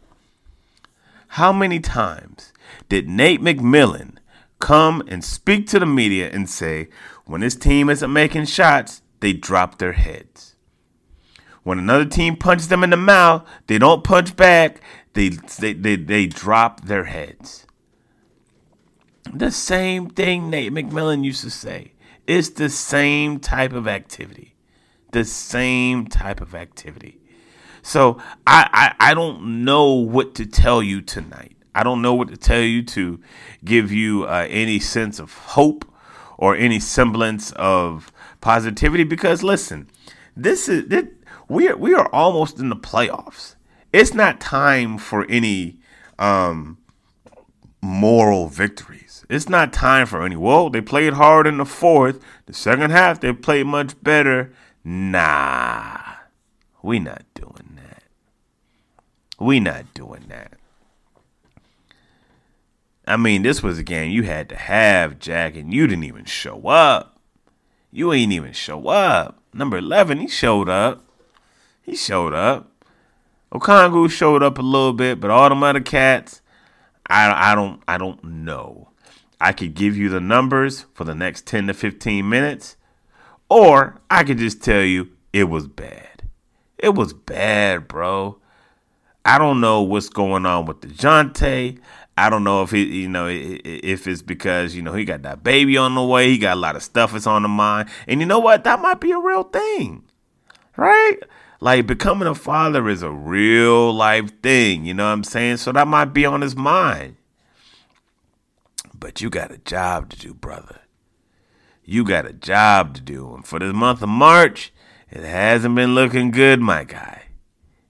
How 1.29 1.51
many 1.51 1.79
times 1.79 2.53
did 2.87 3.09
Nate 3.09 3.41
McMillan 3.41 4.17
come 4.59 5.01
and 5.07 5.23
speak 5.23 5.67
to 5.67 5.79
the 5.79 5.85
media 5.85 6.29
and 6.29 6.49
say, 6.49 6.89
when 7.25 7.41
this 7.41 7.55
team 7.55 7.89
isn't 7.89 8.11
making 8.11 8.45
shots, 8.45 9.01
they 9.19 9.33
drop 9.33 9.77
their 9.77 9.93
heads. 9.93 10.55
When 11.63 11.79
another 11.79 12.05
team 12.05 12.35
punches 12.35 12.67
them 12.67 12.83
in 12.83 12.89
the 12.89 12.97
mouth, 12.97 13.47
they 13.67 13.77
don't 13.77 14.03
punch 14.03 14.35
back, 14.35 14.81
they, 15.13 15.29
they, 15.29 15.73
they, 15.73 15.95
they 15.95 16.25
drop 16.27 16.85
their 16.85 17.05
heads. 17.05 17.65
The 19.33 19.51
same 19.51 20.09
thing 20.09 20.49
Nate 20.49 20.73
McMillan 20.73 21.23
used 21.23 21.43
to 21.43 21.49
say. 21.49 21.93
It's 22.25 22.49
the 22.49 22.69
same 22.69 23.39
type 23.39 23.73
of 23.73 23.87
activity. 23.87 24.55
The 25.11 25.23
same 25.23 26.07
type 26.07 26.41
of 26.41 26.55
activity. 26.55 27.19
So 27.81 28.17
I, 28.45 28.95
I, 28.99 29.11
I 29.11 29.13
don't 29.13 29.63
know 29.63 29.93
what 29.93 30.35
to 30.35 30.45
tell 30.45 30.81
you 30.83 31.01
tonight. 31.01 31.55
I 31.73 31.83
don't 31.83 32.01
know 32.01 32.13
what 32.13 32.29
to 32.29 32.37
tell 32.37 32.61
you 32.61 32.83
to 32.83 33.19
give 33.63 33.91
you 33.91 34.23
uh, 34.25 34.47
any 34.49 34.79
sense 34.79 35.19
of 35.19 35.33
hope 35.33 35.85
or 36.37 36.55
any 36.55 36.79
semblance 36.79 37.51
of 37.53 38.11
positivity 38.41 39.03
because 39.03 39.43
listen, 39.43 39.89
this 40.35 40.69
is 40.69 40.91
it, 40.91 41.13
we 41.47 41.67
are 41.67 41.77
we 41.77 41.93
are 41.93 42.07
almost 42.13 42.59
in 42.59 42.69
the 42.69 42.75
playoffs. 42.75 43.55
It's 43.91 44.13
not 44.13 44.39
time 44.39 44.97
for 44.97 45.25
any 45.29 45.79
um, 46.17 46.77
moral 47.81 48.47
victories. 48.47 49.25
It's 49.29 49.49
not 49.49 49.73
time 49.73 50.05
for 50.07 50.23
any. 50.23 50.35
Well, 50.35 50.69
they 50.69 50.81
played 50.81 51.13
hard 51.13 51.47
in 51.47 51.57
the 51.57 51.65
fourth. 51.65 52.19
The 52.45 52.53
second 52.53 52.91
half, 52.91 53.19
they 53.19 53.33
played 53.33 53.65
much 53.65 54.01
better. 54.01 54.53
Nah, 54.83 55.99
we 56.81 56.99
not 56.99 57.23
doing 57.33 57.77
that. 57.77 58.03
We 59.39 59.59
not 59.59 59.93
doing 59.93 60.25
that. 60.29 60.58
I 63.09 63.17
mean, 63.17 63.41
this 63.41 63.63
was 63.63 63.79
a 63.79 63.83
game 63.83 64.11
you 64.11 64.21
had 64.21 64.49
to 64.49 64.55
have, 64.55 65.17
Jack, 65.17 65.55
and 65.55 65.73
you 65.73 65.87
didn't 65.87 66.03
even 66.03 66.25
show 66.25 66.67
up. 66.67 67.19
You 67.91 68.13
ain't 68.13 68.31
even 68.31 68.53
show 68.53 68.87
up. 68.87 69.41
Number 69.51 69.79
11, 69.79 70.19
he 70.19 70.27
showed 70.27 70.69
up. 70.69 71.03
He 71.81 71.95
showed 71.95 72.35
up. 72.35 72.71
Okongwu 73.51 74.11
showed 74.11 74.43
up 74.43 74.59
a 74.59 74.61
little 74.61 74.93
bit, 74.93 75.19
but 75.19 75.31
all 75.31 75.49
them 75.49 75.63
other 75.63 75.79
cats, 75.79 76.43
I, 77.09 77.51
I 77.51 77.55
don't 77.55 77.81
I 77.87 77.97
don't 77.97 78.23
know. 78.23 78.89
I 79.41 79.53
could 79.53 79.73
give 79.73 79.97
you 79.97 80.09
the 80.09 80.19
numbers 80.19 80.85
for 80.93 81.03
the 81.03 81.15
next 81.15 81.47
10 81.47 81.65
to 81.65 81.73
15 81.73 82.29
minutes, 82.29 82.77
or 83.49 83.99
I 84.11 84.23
could 84.23 84.37
just 84.37 84.63
tell 84.63 84.83
you 84.83 85.09
it 85.33 85.45
was 85.45 85.67
bad. 85.67 86.29
It 86.77 86.93
was 86.93 87.13
bad, 87.13 87.87
bro. 87.87 88.37
I 89.25 89.37
don't 89.37 89.59
know 89.61 89.81
what's 89.81 90.09
going 90.09 90.45
on 90.45 90.65
with 90.65 90.81
DeJounte. 90.81 91.79
I 92.19 92.29
don't 92.29 92.43
know 92.43 92.63
if 92.63 92.71
he, 92.71 92.83
you 92.83 93.07
know, 93.07 93.27
if 93.29 94.07
it's 94.07 94.21
because 94.21 94.75
you 94.75 94.81
know 94.81 94.93
he 94.93 95.05
got 95.05 95.21
that 95.21 95.43
baby 95.43 95.77
on 95.77 95.95
the 95.95 96.03
way. 96.03 96.29
He 96.29 96.37
got 96.37 96.57
a 96.57 96.59
lot 96.59 96.75
of 96.75 96.83
stuff 96.83 97.13
that's 97.13 97.25
on 97.25 97.43
the 97.43 97.47
mind, 97.47 97.89
and 98.07 98.19
you 98.19 98.25
know 98.25 98.39
what? 98.39 98.65
That 98.65 98.81
might 98.81 98.99
be 98.99 99.11
a 99.11 99.19
real 99.19 99.43
thing, 99.43 100.03
right? 100.75 101.17
Like 101.61 101.87
becoming 101.87 102.27
a 102.27 102.35
father 102.35 102.89
is 102.89 103.03
a 103.03 103.11
real 103.11 103.93
life 103.93 104.41
thing. 104.41 104.85
You 104.85 104.93
know 104.93 105.05
what 105.05 105.13
I'm 105.13 105.23
saying? 105.23 105.57
So 105.57 105.71
that 105.71 105.87
might 105.87 106.13
be 106.13 106.25
on 106.25 106.41
his 106.41 106.55
mind. 106.55 107.15
But 108.93 109.21
you 109.21 109.29
got 109.29 109.51
a 109.51 109.57
job 109.57 110.09
to 110.09 110.19
do, 110.19 110.33
brother. 110.33 110.81
You 111.85 112.03
got 112.03 112.25
a 112.25 112.33
job 112.33 112.95
to 112.95 113.01
do, 113.01 113.33
and 113.33 113.45
for 113.45 113.59
this 113.59 113.73
month 113.73 114.01
of 114.01 114.09
March, 114.09 114.73
it 115.09 115.23
hasn't 115.23 115.75
been 115.75 115.95
looking 115.95 116.31
good, 116.31 116.59
my 116.59 116.83
guy 116.83 117.28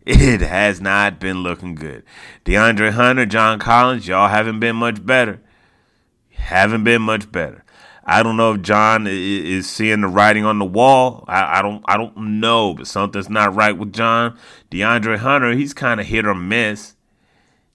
it 0.10 0.42
has 0.42 0.82
not 0.82 1.20
been 1.20 1.44
looking 1.44 1.76
good. 1.76 2.04
DeAndre 2.44 2.92
Hunter, 2.92 3.28
John 3.28 3.60
Collins, 3.60 4.08
y'all 4.08 4.28
haven't 4.28 4.60
been 4.60 4.76
much 4.76 5.06
better. 5.06 5.40
Haven't 6.32 6.84
been 6.84 7.04
much 7.04 7.32
better. 7.32 7.64
I 8.04 8.24
don't 8.24 8.38
know 8.38 8.54
if 8.54 8.64
John 8.64 9.06
is 9.08 9.70
seeing 9.70 10.02
the 10.02 10.08
writing 10.08 10.46
on 10.46 10.58
the 10.58 10.66
wall. 10.66 11.26
I, 11.28 11.60
I 11.60 11.62
don't 11.62 11.84
I 11.88 11.96
don't 11.96 12.40
know, 12.40 12.74
but 12.74 12.88
something's 12.88 13.30
not 13.30 13.54
right 13.54 13.78
with 13.78 13.94
John. 13.94 14.36
DeAndre 14.72 15.18
Hunter, 15.18 15.52
he's 15.52 15.76
kind 15.76 16.00
of 16.00 16.08
hit 16.08 16.26
or 16.26 16.34
miss. 16.34 16.96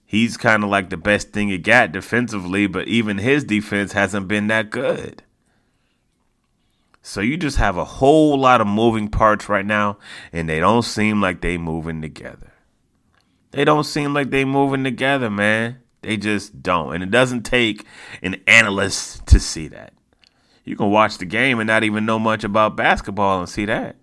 He's 0.05 0.35
kind 0.35 0.61
of 0.61 0.69
like 0.69 0.89
the 0.89 0.97
best 0.97 1.31
thing 1.31 1.47
you 1.47 1.57
got 1.57 1.93
defensively, 1.93 2.67
but 2.67 2.89
even 2.89 3.19
his 3.19 3.45
defense 3.45 3.93
hasn't 3.93 4.27
been 4.27 4.47
that 4.47 4.71
good. 4.71 5.23
So 7.07 7.21
you 7.21 7.37
just 7.37 7.57
have 7.57 7.77
a 7.77 7.85
whole 7.85 8.35
lot 8.35 8.61
of 8.61 8.67
moving 8.67 9.09
parts 9.09 9.47
right 9.47 9.65
now, 9.65 9.99
and 10.33 10.49
they 10.49 10.59
don't 10.59 10.81
seem 10.81 11.21
like 11.21 11.39
they 11.39 11.55
moving 11.55 12.01
together. 12.01 12.51
They 13.51 13.63
don't 13.63 13.83
seem 13.83 14.15
like 14.15 14.31
they 14.31 14.43
moving 14.43 14.83
together, 14.83 15.29
man. 15.29 15.77
They 16.01 16.17
just 16.17 16.63
don't. 16.63 16.95
And 16.95 17.03
it 17.03 17.11
doesn't 17.11 17.43
take 17.43 17.85
an 18.23 18.41
analyst 18.47 19.27
to 19.27 19.39
see 19.39 19.67
that. 19.67 19.93
You 20.63 20.75
can 20.75 20.89
watch 20.89 21.19
the 21.19 21.27
game 21.27 21.59
and 21.59 21.67
not 21.67 21.83
even 21.83 22.07
know 22.07 22.17
much 22.17 22.43
about 22.43 22.75
basketball 22.75 23.37
and 23.37 23.47
see 23.47 23.65
that. 23.65 23.97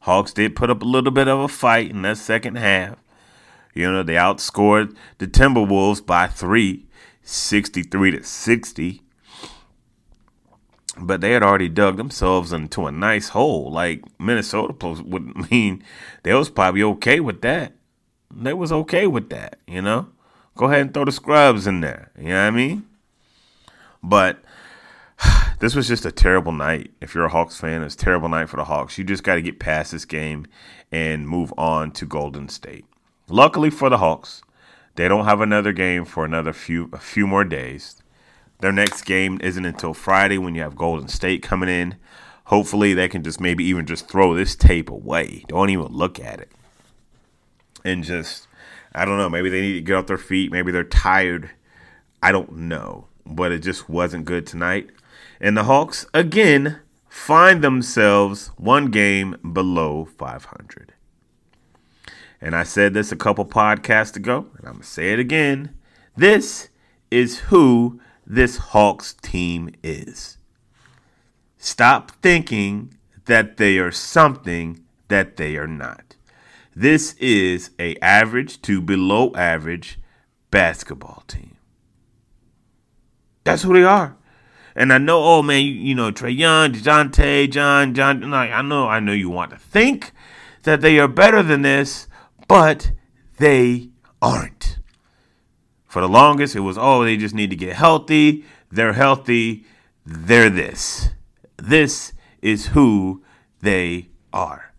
Hawks 0.00 0.32
did 0.32 0.56
put 0.56 0.70
up 0.70 0.80
a 0.80 0.86
little 0.86 1.12
bit 1.12 1.28
of 1.28 1.40
a 1.40 1.48
fight 1.48 1.90
in 1.90 2.00
that 2.02 2.16
second 2.16 2.56
half. 2.56 2.96
You 3.74 3.92
know, 3.92 4.02
they 4.02 4.14
outscored 4.14 4.96
the 5.18 5.26
Timberwolves 5.26 6.04
by 6.04 6.26
three, 6.26 6.86
63 7.22 8.12
to 8.12 8.24
60 8.24 9.02
but 10.98 11.20
they 11.20 11.32
had 11.32 11.42
already 11.42 11.68
dug 11.68 11.96
themselves 11.96 12.52
into 12.52 12.86
a 12.86 12.92
nice 12.92 13.30
hole. 13.30 13.70
Like 13.70 14.04
Minnesota 14.20 14.72
post 14.72 15.02
would 15.04 15.50
mean 15.50 15.82
they 16.22 16.34
was 16.34 16.50
probably 16.50 16.82
okay 16.82 17.20
with 17.20 17.40
that. 17.42 17.74
They 18.34 18.54
was 18.54 18.72
okay 18.72 19.06
with 19.06 19.30
that, 19.30 19.58
you 19.66 19.82
know. 19.82 20.08
Go 20.56 20.66
ahead 20.66 20.80
and 20.80 20.94
throw 20.94 21.04
the 21.04 21.12
scrubs 21.12 21.66
in 21.66 21.80
there. 21.80 22.10
You 22.18 22.28
know 22.28 22.42
what 22.42 22.46
I 22.46 22.50
mean? 22.50 22.86
But 24.02 24.42
this 25.60 25.74
was 25.74 25.88
just 25.88 26.04
a 26.04 26.12
terrible 26.12 26.52
night. 26.52 26.90
If 27.00 27.14
you're 27.14 27.24
a 27.24 27.30
Hawks 27.30 27.58
fan, 27.58 27.82
it's 27.82 27.94
a 27.94 27.98
terrible 27.98 28.28
night 28.28 28.48
for 28.48 28.56
the 28.56 28.64
Hawks. 28.64 28.98
You 28.98 29.04
just 29.04 29.22
got 29.22 29.36
to 29.36 29.42
get 29.42 29.60
past 29.60 29.92
this 29.92 30.04
game 30.04 30.46
and 30.90 31.28
move 31.28 31.52
on 31.56 31.90
to 31.92 32.06
Golden 32.06 32.48
State. 32.48 32.84
Luckily 33.28 33.70
for 33.70 33.88
the 33.88 33.98
Hawks, 33.98 34.42
they 34.96 35.08
don't 35.08 35.24
have 35.24 35.40
another 35.40 35.72
game 35.72 36.04
for 36.04 36.24
another 36.24 36.52
few 36.52 36.90
a 36.92 36.98
few 36.98 37.26
more 37.26 37.44
days. 37.44 38.02
Their 38.62 38.70
next 38.70 39.02
game 39.02 39.40
isn't 39.42 39.64
until 39.64 39.92
Friday 39.92 40.38
when 40.38 40.54
you 40.54 40.62
have 40.62 40.76
Golden 40.76 41.08
State 41.08 41.42
coming 41.42 41.68
in. 41.68 41.96
Hopefully, 42.44 42.94
they 42.94 43.08
can 43.08 43.24
just 43.24 43.40
maybe 43.40 43.64
even 43.64 43.86
just 43.86 44.08
throw 44.08 44.36
this 44.36 44.54
tape 44.54 44.88
away. 44.88 45.44
Don't 45.48 45.70
even 45.70 45.86
look 45.86 46.20
at 46.20 46.38
it. 46.38 46.52
And 47.84 48.04
just, 48.04 48.46
I 48.94 49.04
don't 49.04 49.18
know, 49.18 49.28
maybe 49.28 49.50
they 49.50 49.60
need 49.60 49.72
to 49.72 49.80
get 49.80 49.96
off 49.96 50.06
their 50.06 50.16
feet. 50.16 50.52
Maybe 50.52 50.70
they're 50.70 50.84
tired. 50.84 51.50
I 52.22 52.30
don't 52.30 52.52
know. 52.52 53.08
But 53.26 53.50
it 53.50 53.64
just 53.64 53.88
wasn't 53.88 54.26
good 54.26 54.46
tonight. 54.46 54.90
And 55.40 55.56
the 55.56 55.64
Hawks, 55.64 56.06
again, 56.14 56.78
find 57.08 57.64
themselves 57.64 58.52
one 58.58 58.92
game 58.92 59.34
below 59.52 60.04
500. 60.04 60.94
And 62.40 62.54
I 62.54 62.62
said 62.62 62.94
this 62.94 63.10
a 63.10 63.16
couple 63.16 63.44
podcasts 63.44 64.14
ago, 64.14 64.46
and 64.56 64.68
I'm 64.68 64.74
going 64.74 64.82
to 64.82 64.86
say 64.86 65.12
it 65.12 65.18
again. 65.18 65.74
This 66.16 66.68
is 67.10 67.40
who 67.40 68.00
this 68.32 68.56
Hawks 68.56 69.12
team 69.12 69.68
is. 69.82 70.38
Stop 71.58 72.12
thinking 72.22 72.94
that 73.26 73.58
they 73.58 73.76
are 73.76 73.92
something 73.92 74.82
that 75.08 75.36
they 75.36 75.58
are 75.58 75.66
not. 75.66 76.16
This 76.74 77.12
is 77.16 77.72
a 77.78 77.94
average 78.00 78.62
to 78.62 78.80
below 78.80 79.32
average 79.34 79.98
basketball 80.50 81.24
team. 81.28 81.58
That's 83.44 83.64
who 83.64 83.74
they 83.74 83.84
are. 83.84 84.16
And 84.74 84.94
I 84.94 84.96
know, 84.96 85.22
oh 85.22 85.42
man, 85.42 85.62
you, 85.62 85.72
you 85.72 85.94
know, 85.94 86.10
Trae 86.10 86.34
Young, 86.34 86.72
DeJounte, 86.72 87.50
John, 87.50 87.92
John, 87.92 88.30
like, 88.30 88.50
I 88.50 88.62
know, 88.62 88.88
I 88.88 88.98
know 89.00 89.12
you 89.12 89.28
want 89.28 89.50
to 89.50 89.58
think 89.58 90.10
that 90.62 90.80
they 90.80 90.98
are 90.98 91.06
better 91.06 91.42
than 91.42 91.60
this, 91.60 92.08
but 92.48 92.92
they 93.36 93.90
aren't. 94.22 94.78
For 95.92 96.00
the 96.00 96.08
longest, 96.08 96.56
it 96.56 96.60
was, 96.60 96.78
oh, 96.78 97.04
they 97.04 97.18
just 97.18 97.34
need 97.34 97.50
to 97.50 97.56
get 97.56 97.76
healthy. 97.76 98.46
They're 98.70 98.94
healthy. 98.94 99.66
They're 100.06 100.48
this. 100.48 101.10
This 101.58 102.14
is 102.40 102.68
who 102.68 103.22
they 103.60 104.08
are. 104.32 104.72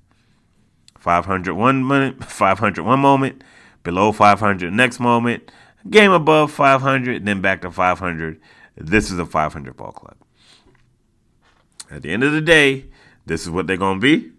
501 0.98 1.88
minute, 1.88 2.24
501 2.24 3.00
moment, 3.00 3.44
below 3.84 4.12
500 4.12 4.74
next 4.74 5.00
moment, 5.00 5.52
game 5.88 6.12
above 6.12 6.52
500, 6.52 7.24
then 7.24 7.42
back 7.42 7.62
to 7.62 7.70
500. 7.70 8.42
This 8.76 9.12
is 9.12 9.20
a 9.20 9.26
500 9.28 9.78
ball 9.78 9.92
club. 9.92 10.18
At 11.92 12.02
the 12.02 12.10
end 12.10 12.24
of 12.24 12.32
the 12.32 12.42
day, 12.42 12.86
this 13.28 13.44
is 13.44 13.52
what 13.52 13.68
they're 13.68 13.78
going 13.78 14.02
to 14.02 14.18
be. 14.18 14.32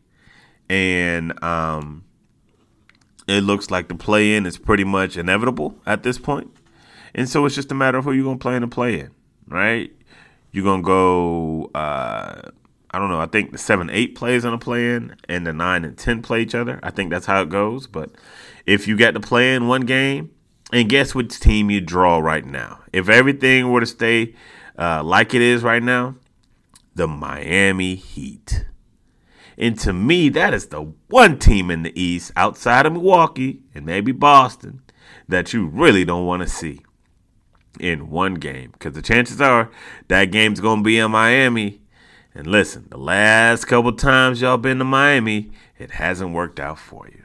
And 0.69 1.41
um, 1.41 2.03
it 3.29 3.43
looks 3.43 3.71
like 3.71 3.87
the 3.87 3.95
play 3.95 4.35
in 4.35 4.45
is 4.45 4.59
pretty 4.59 4.83
much 4.83 5.17
inevitable 5.17 5.77
at 5.87 6.03
this 6.03 6.19
point. 6.19 6.51
And 7.15 7.29
so 7.29 7.45
it's 7.47 7.55
just 7.55 7.71
a 7.71 7.75
matter 7.75 7.99
of 7.99 8.05
who 8.05 8.13
you're 8.13 8.25
going 8.25 8.39
to 8.39 8.43
play 8.43 8.57
in 8.57 8.71
play 8.71 9.01
in, 9.01 9.11
right? 9.47 9.93
you're 10.55 10.65
gonna 10.65 10.83
go. 10.83 11.69
Uh, 11.75 12.41
I 12.93 12.99
don't 13.01 13.09
know. 13.09 13.19
I 13.19 13.27
think 13.27 13.51
the 13.51 13.59
seven, 13.59 13.91
eight 13.91 14.15
plays 14.15 14.45
on 14.45 14.55
a 14.55 14.59
play 14.59 14.95
in, 14.95 15.17
and 15.29 15.45
the 15.45 15.53
nine 15.53 15.85
and 15.85 15.99
ten 15.99 16.23
play 16.23 16.43
each 16.43 16.55
other. 16.55 16.79
I 16.81 16.91
think 16.91 17.11
that's 17.11 17.27
how 17.27 17.43
it 17.43 17.49
goes. 17.49 17.89
But 17.89 18.11
if 18.65 18.87
you 18.87 18.97
get 18.97 19.15
to 19.15 19.21
play 19.21 19.53
in 19.53 19.67
one 19.67 19.81
game, 19.81 20.31
and 20.73 20.89
guess 20.89 21.13
which 21.13 21.41
team 21.41 21.73
you 21.73 21.81
draw 21.81 22.19
right 22.19 22.47
now? 22.47 22.85
If 22.93 23.09
everything 23.09 23.73
were 23.73 23.81
to 23.81 23.87
stay 23.87 24.37
uh, 24.79 25.03
like 25.03 25.35
it 25.35 25.43
is 25.43 25.65
right 25.65 25.83
now, 25.83 26.15
the 26.95 27.09
Miami 27.09 27.97
Heat. 27.97 28.65
And 29.59 29.77
to 29.81 29.93
me, 29.93 30.29
that 30.29 30.55
is 30.55 30.67
the 30.67 30.93
one 31.09 31.41
team 31.41 31.69
in 31.69 31.83
the 31.83 32.01
East 32.01 32.31
outside 32.37 32.87
of 32.87 32.93
Milwaukee 32.93 33.63
and 33.75 33.85
maybe 33.85 34.13
Boston 34.13 34.83
that 35.29 35.53
you 35.53 35.67
really 35.67 36.05
don't 36.05 36.27
want 36.27 36.43
to 36.43 36.49
see 36.49 36.81
in 37.81 38.11
one 38.11 38.35
game 38.35 38.71
because 38.73 38.95
the 38.95 39.03
chances 39.03 39.41
are 39.41 39.71
that 40.09 40.27
game's 40.27 40.61
going 40.61 40.81
to 40.81 40.85
be 40.85 40.99
in 40.99 41.11
Miami. 41.11 41.81
And 42.35 42.47
listen, 42.47 42.87
the 42.91 42.99
last 42.99 43.67
couple 43.67 43.93
times 43.93 44.41
y'all 44.41 44.57
been 44.57 44.79
to 44.79 44.85
Miami, 44.85 45.53
it 45.79 45.93
hasn't 45.93 46.33
worked 46.35 46.59
out 46.59 46.79
for 46.79 47.09
you. 47.09 47.25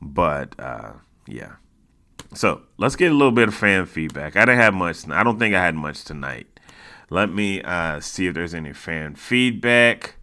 But 0.00 0.58
uh, 0.58 0.92
yeah. 1.26 1.54
So 2.34 2.62
let's 2.78 2.96
get 2.96 3.12
a 3.12 3.14
little 3.14 3.32
bit 3.32 3.48
of 3.48 3.54
fan 3.54 3.86
feedback. 3.86 4.36
I 4.36 4.46
didn't 4.46 4.60
have 4.60 4.74
much. 4.74 5.08
I 5.08 5.22
don't 5.22 5.38
think 5.38 5.54
I 5.54 5.62
had 5.62 5.74
much 5.74 6.04
tonight. 6.04 6.46
Let 7.10 7.30
me 7.30 7.60
uh, 7.60 8.00
see 8.00 8.26
if 8.26 8.34
there's 8.34 8.54
any 8.54 8.72
fan 8.72 9.14
feedback. 9.16 10.14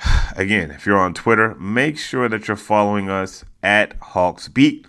Again, 0.36 0.70
if 0.70 0.86
you're 0.86 0.98
on 0.98 1.12
Twitter, 1.12 1.54
make 1.56 1.98
sure 1.98 2.28
that 2.28 2.48
you're 2.48 2.56
following 2.56 3.10
us 3.10 3.44
at 3.62 3.94
Hawks 4.00 4.48
Beat. 4.48 4.86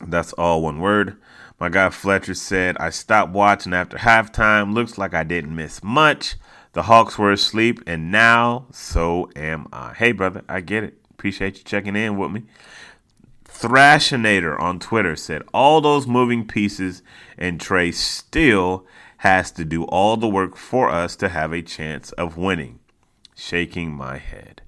That's 0.00 0.32
all 0.34 0.62
one 0.62 0.80
word. 0.80 1.16
My 1.58 1.68
guy 1.68 1.90
Fletcher 1.90 2.34
said, 2.34 2.76
I 2.78 2.90
stopped 2.90 3.32
watching 3.32 3.74
after 3.74 3.98
halftime. 3.98 4.72
Looks 4.72 4.96
like 4.96 5.12
I 5.12 5.24
didn't 5.24 5.54
miss 5.54 5.82
much. 5.82 6.36
The 6.72 6.84
Hawks 6.84 7.18
were 7.18 7.32
asleep, 7.32 7.82
and 7.86 8.10
now 8.10 8.66
so 8.72 9.30
am 9.36 9.66
I. 9.72 9.92
Hey, 9.94 10.12
brother, 10.12 10.42
I 10.48 10.60
get 10.60 10.84
it. 10.84 10.98
Appreciate 11.10 11.58
you 11.58 11.64
checking 11.64 11.96
in 11.96 12.16
with 12.16 12.30
me. 12.30 12.44
Thrashinator 13.44 14.58
on 14.58 14.78
Twitter 14.78 15.16
said, 15.16 15.42
All 15.52 15.80
those 15.80 16.06
moving 16.06 16.46
pieces, 16.46 17.02
and 17.36 17.60
Trae 17.60 17.92
still 17.92 18.86
has 19.18 19.50
to 19.52 19.66
do 19.66 19.84
all 19.84 20.16
the 20.16 20.28
work 20.28 20.56
for 20.56 20.88
us 20.88 21.14
to 21.16 21.28
have 21.28 21.52
a 21.52 21.60
chance 21.60 22.12
of 22.12 22.38
winning. 22.38 22.78
Shaking 23.34 23.92
my 23.92 24.16
head. 24.16 24.62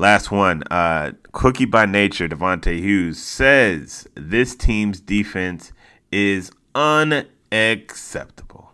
Last 0.00 0.30
one. 0.30 0.62
Uh, 0.70 1.12
Cookie 1.32 1.66
by 1.66 1.84
nature, 1.84 2.26
Devonte 2.26 2.80
Hughes 2.80 3.22
says 3.22 4.08
this 4.14 4.56
team's 4.56 4.98
defense 4.98 5.74
is 6.10 6.50
unacceptable. 6.74 8.70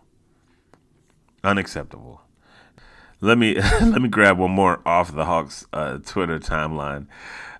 Unacceptable. 1.43 2.21
Let 3.19 3.37
me 3.37 3.55
let 3.81 4.01
me 4.01 4.07
grab 4.07 4.37
one 4.37 4.51
more 4.51 4.79
off 4.85 5.13
the 5.13 5.25
Hawks 5.25 5.65
uh, 5.73 5.97
Twitter 5.97 6.39
timeline. 6.39 7.07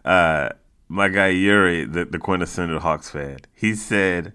Uh, 0.06 0.48
my 0.88 1.10
guy 1.10 1.28
Yuri, 1.28 1.84
the, 1.84 2.06
the 2.06 2.20
quintessential 2.20 2.80
Hawks 2.80 3.10
fan, 3.10 3.40
he 3.54 3.76
said, 3.76 4.32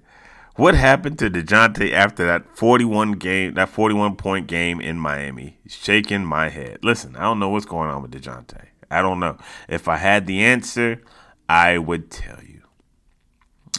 "What 0.56 0.74
happened 0.74 1.18
to 1.20 1.30
Dejounte 1.30 1.90
after 1.90 2.26
that 2.26 2.54
forty-one 2.54 3.12
game, 3.12 3.54
that 3.54 3.70
forty-one 3.70 4.16
point 4.16 4.46
game 4.46 4.78
in 4.78 4.98
Miami?" 4.98 5.56
Shaking 5.66 6.26
my 6.26 6.50
head. 6.50 6.80
Listen, 6.82 7.16
I 7.16 7.22
don't 7.22 7.38
know 7.38 7.48
what's 7.48 7.64
going 7.64 7.88
on 7.88 8.02
with 8.02 8.10
Dejounte. 8.10 8.71
I 8.92 9.02
don't 9.02 9.20
know. 9.20 9.38
If 9.68 9.88
I 9.88 9.96
had 9.96 10.26
the 10.26 10.42
answer, 10.44 11.02
I 11.48 11.78
would 11.78 12.10
tell 12.10 12.42
you. 12.42 12.62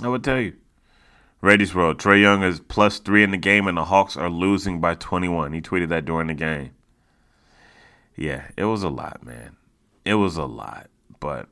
I 0.02 0.08
would 0.08 0.24
tell 0.24 0.40
you. 0.40 0.56
Rady's 1.42 1.76
World. 1.76 1.98
Trae 2.00 2.22
Young 2.22 2.42
is 2.42 2.62
plus 2.62 3.00
three 3.00 3.22
in 3.22 3.32
the 3.32 3.38
game, 3.38 3.68
and 3.68 3.78
the 3.78 3.86
Hawks 3.86 4.16
are 4.16 4.30
losing 4.30 4.80
by 4.80 4.96
21. 4.96 5.52
He 5.52 5.62
tweeted 5.62 5.90
that 5.90 6.06
during 6.06 6.28
the 6.28 6.34
game. 6.34 6.72
Yeah, 8.16 8.48
it 8.56 8.64
was 8.64 8.82
a 8.82 8.90
lot, 8.90 9.26
man. 9.26 9.58
It 10.06 10.16
was 10.16 10.38
a 10.38 10.46
lot, 10.46 10.90
but 11.20 11.50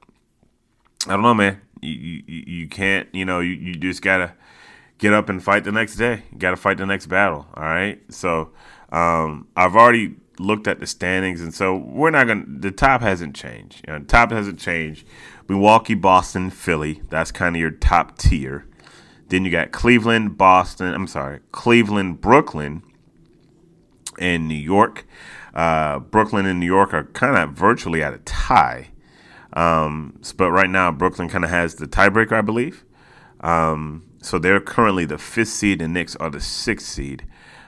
I 1.08 1.12
don't 1.12 1.24
know, 1.24 1.34
man. 1.34 1.62
You 1.82 1.92
you, 1.92 2.44
you 2.48 2.68
can't, 2.68 3.10
you 3.14 3.26
know, 3.26 3.40
you, 3.40 3.54
you 3.54 3.76
just 3.76 4.02
gotta 4.02 4.34
get 4.98 5.14
up 5.14 5.30
and 5.30 5.44
fight 5.44 5.64
the 5.64 5.72
next 5.72 5.96
day. 5.96 6.24
You 6.32 6.38
gotta 6.38 6.58
fight 6.58 6.78
the 6.78 6.86
next 6.86 7.08
battle. 7.08 7.48
All 7.56 7.64
right. 7.64 8.00
So 8.14 8.52
um, 8.92 9.48
I've 9.56 9.76
already 9.76 10.16
looked 10.42 10.68
at 10.68 10.80
the 10.80 10.88
standings, 10.88 11.42
and 11.42 11.54
so 11.54 11.76
we're 11.76 12.12
not 12.12 12.28
gonna. 12.28 12.46
The 12.48 12.72
top 12.72 13.02
hasn't 13.02 13.36
changed. 13.36 13.86
You 13.88 13.94
know, 13.94 14.00
the 14.00 14.06
top 14.06 14.32
hasn't 14.32 14.60
changed. 14.60 15.08
Milwaukee, 15.48 15.96
Boston, 15.96 16.50
Philly. 16.50 17.02
That's 17.10 17.32
kind 17.32 17.56
of 17.56 17.60
your 17.60 17.72
top 17.72 18.18
tier. 18.18 18.66
Then 19.30 19.46
you 19.46 19.52
got 19.52 19.72
Cleveland, 19.72 20.38
Boston. 20.38 20.94
I'm 20.94 21.08
sorry, 21.08 21.40
Cleveland, 21.52 22.22
Brooklyn, 22.22 22.84
and 24.20 24.48
New 24.48 24.56
York. 24.56 25.06
Uh, 25.54 26.00
Brooklyn 26.00 26.46
and 26.46 26.60
New 26.60 26.66
York 26.66 26.94
are 26.94 27.06
kind 27.06 27.38
of 27.38 27.52
virtually 27.52 28.02
at 28.02 28.14
a 28.14 28.20
tie. 28.20 28.90
Um, 29.54 30.20
but 30.38 30.52
right 30.52 30.70
now, 30.70 30.92
Brooklyn 30.92 31.28
kind 31.28 31.44
of 31.44 31.50
has 31.50 31.76
the 31.76 31.88
tiebreaker, 31.88 32.34
I 32.34 32.42
believe. 32.42 32.86
Um, 33.42 34.04
so 34.22 34.40
they're 34.40 34.62
currently 34.62 35.06
the 35.06 35.18
fifth 35.18 35.50
seed, 35.50 35.82
and 35.82 35.94
Knicks 35.94 36.16
are 36.18 36.30
the 36.30 36.40
sixth 36.40 36.88
seed. 36.88 37.26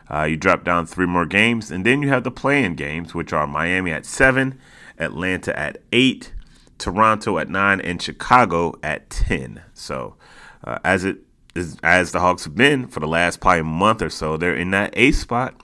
Uh, 0.09 0.23
you 0.23 0.37
drop 0.37 0.63
down 0.63 0.85
three 0.85 1.05
more 1.05 1.25
games, 1.25 1.71
and 1.71 1.85
then 1.85 2.01
you 2.01 2.09
have 2.09 2.23
the 2.23 2.31
play-in 2.31 2.75
games, 2.75 3.13
which 3.13 3.31
are 3.33 3.47
Miami 3.47 3.91
at 3.91 4.05
seven, 4.05 4.59
Atlanta 4.99 5.57
at 5.57 5.77
eight, 5.91 6.33
Toronto 6.77 7.37
at 7.37 7.49
nine, 7.49 7.79
and 7.79 8.01
Chicago 8.01 8.73
at 8.83 9.09
ten. 9.09 9.61
So, 9.73 10.15
uh, 10.63 10.79
as 10.83 11.03
it 11.05 11.17
is, 11.55 11.77
as 11.83 12.11
the 12.11 12.19
Hawks 12.19 12.43
have 12.45 12.55
been 12.55 12.87
for 12.87 12.99
the 12.99 13.07
last 13.07 13.39
probably 13.39 13.63
month 13.63 14.01
or 14.01 14.09
so, 14.09 14.37
they're 14.37 14.55
in 14.55 14.71
that 14.71 14.93
eighth 14.93 15.17
spot. 15.17 15.55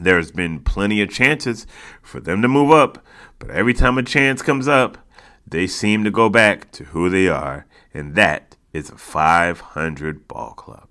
There's 0.00 0.30
been 0.30 0.60
plenty 0.60 1.02
of 1.02 1.10
chances 1.10 1.66
for 2.02 2.20
them 2.20 2.40
to 2.42 2.48
move 2.48 2.70
up, 2.70 3.04
but 3.40 3.50
every 3.50 3.74
time 3.74 3.98
a 3.98 4.02
chance 4.02 4.42
comes 4.42 4.68
up, 4.68 4.96
they 5.44 5.66
seem 5.66 6.04
to 6.04 6.10
go 6.10 6.28
back 6.28 6.70
to 6.72 6.84
who 6.84 7.08
they 7.08 7.26
are, 7.26 7.66
and 7.92 8.14
that 8.14 8.56
is 8.72 8.90
a 8.90 8.96
500 8.96 10.28
ball 10.28 10.52
club 10.52 10.87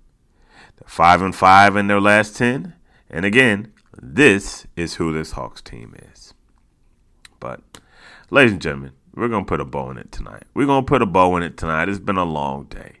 five 0.86 1.22
and 1.22 1.34
five 1.34 1.76
in 1.76 1.86
their 1.86 2.00
last 2.00 2.36
ten. 2.36 2.74
And 3.10 3.24
again, 3.24 3.72
this 4.00 4.66
is 4.76 4.94
who 4.94 5.12
this 5.12 5.32
Hawks 5.32 5.60
team 5.60 5.94
is. 6.12 6.34
But, 7.40 7.60
ladies 8.30 8.52
and 8.52 8.62
gentlemen, 8.62 8.92
we're 9.14 9.28
gonna 9.28 9.44
put 9.44 9.60
a 9.60 9.64
bow 9.64 9.90
in 9.90 9.98
it 9.98 10.12
tonight. 10.12 10.44
We're 10.54 10.66
gonna 10.66 10.86
put 10.86 11.02
a 11.02 11.06
bow 11.06 11.36
in 11.36 11.42
it 11.42 11.56
tonight. 11.56 11.88
It's 11.88 11.98
been 11.98 12.16
a 12.16 12.24
long 12.24 12.64
day. 12.64 12.98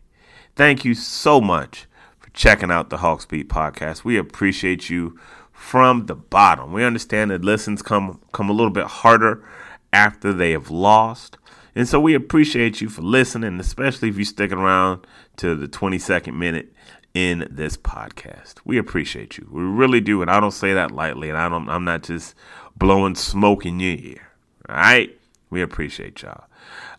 Thank 0.56 0.84
you 0.84 0.94
so 0.94 1.40
much 1.40 1.86
for 2.18 2.30
checking 2.30 2.70
out 2.70 2.90
the 2.90 2.98
Hawks 2.98 3.26
Beat 3.26 3.48
podcast. 3.48 4.04
We 4.04 4.16
appreciate 4.16 4.90
you 4.90 5.18
from 5.52 6.06
the 6.06 6.14
bottom. 6.14 6.72
We 6.72 6.84
understand 6.84 7.30
that 7.30 7.44
listens 7.44 7.82
come 7.82 8.20
come 8.32 8.50
a 8.50 8.52
little 8.52 8.72
bit 8.72 8.86
harder 8.86 9.44
after 9.92 10.32
they 10.32 10.52
have 10.52 10.70
lost. 10.70 11.36
And 11.74 11.86
so 11.86 12.00
we 12.00 12.14
appreciate 12.14 12.80
you 12.80 12.88
for 12.88 13.02
listening, 13.02 13.60
especially 13.60 14.08
if 14.08 14.16
you're 14.16 14.24
sticking 14.24 14.58
around 14.58 15.06
to 15.36 15.54
the 15.54 15.68
22nd 15.68 16.34
minute 16.34 16.72
in 17.14 17.48
this 17.50 17.76
podcast. 17.76 18.54
We 18.64 18.78
appreciate 18.78 19.38
you. 19.38 19.48
We 19.50 19.62
really 19.62 20.00
do. 20.00 20.22
And 20.22 20.30
I 20.30 20.40
don't 20.40 20.52
say 20.52 20.74
that 20.74 20.90
lightly. 20.90 21.28
And 21.28 21.38
I 21.38 21.48
don't 21.48 21.68
I'm 21.68 21.84
not 21.84 22.02
just 22.02 22.34
blowing 22.76 23.14
smoke 23.14 23.66
in 23.66 23.80
your 23.80 23.96
ear. 23.96 24.28
All 24.68 24.76
right? 24.76 25.18
We 25.50 25.62
appreciate 25.62 26.22
y'all. 26.22 26.44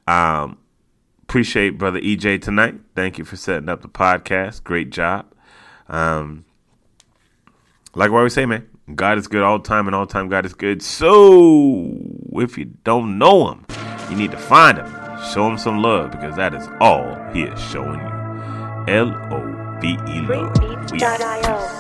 Um, 0.08 0.58
appreciate 1.24 1.78
brother 1.78 2.00
EJ 2.02 2.41
tonight. 2.41 2.76
Thank 2.95 3.17
you 3.17 3.26
for 3.26 3.36
setting 3.36 3.69
up 3.69 3.82
the 3.82 3.88
podcast. 3.88 4.63
Great 4.63 4.89
job. 4.89 5.28
Um, 5.88 6.45
like 7.95 8.12
what 8.12 8.24
we 8.24 8.30
say, 8.30 8.45
man, 8.45 8.67
God 8.95 9.17
is 9.17 9.28
good 9.28 9.43
all 9.43 9.60
the 9.60 9.67
time, 9.67 9.88
and 9.88 9.95
all 9.95 10.08
time 10.08 10.30
God 10.30 10.45
is 10.45 10.54
good. 10.54 10.82
So 10.82 11.95
if 12.34 12.58
you 12.58 12.65
don't 12.84 13.17
know 13.17 13.52
Him, 13.52 13.65
you 14.10 14.15
need 14.15 14.32
to 14.32 14.38
find 14.38 14.78
Him. 14.78 14.88
Show 15.34 15.48
Him 15.48 15.58
some 15.58 15.82
love 15.82 16.12
because 16.12 16.36
that 16.36 16.54
is 16.54 16.67
all 16.80 17.15
He 17.32 17.43
is 17.43 17.60
showing 17.62 18.00
you. 18.00 18.19
L 18.88 19.10
O 19.32 19.49
V 19.82 19.98
E 20.08 20.22
love. 20.28 20.92
We 20.92 21.00
out. 21.00 21.80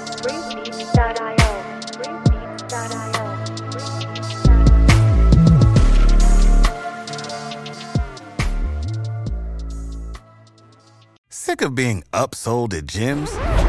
Sick 11.29 11.61
of 11.61 11.75
being 11.75 12.03
upsold 12.13 12.73
at 12.73 12.85
gyms? 12.85 13.68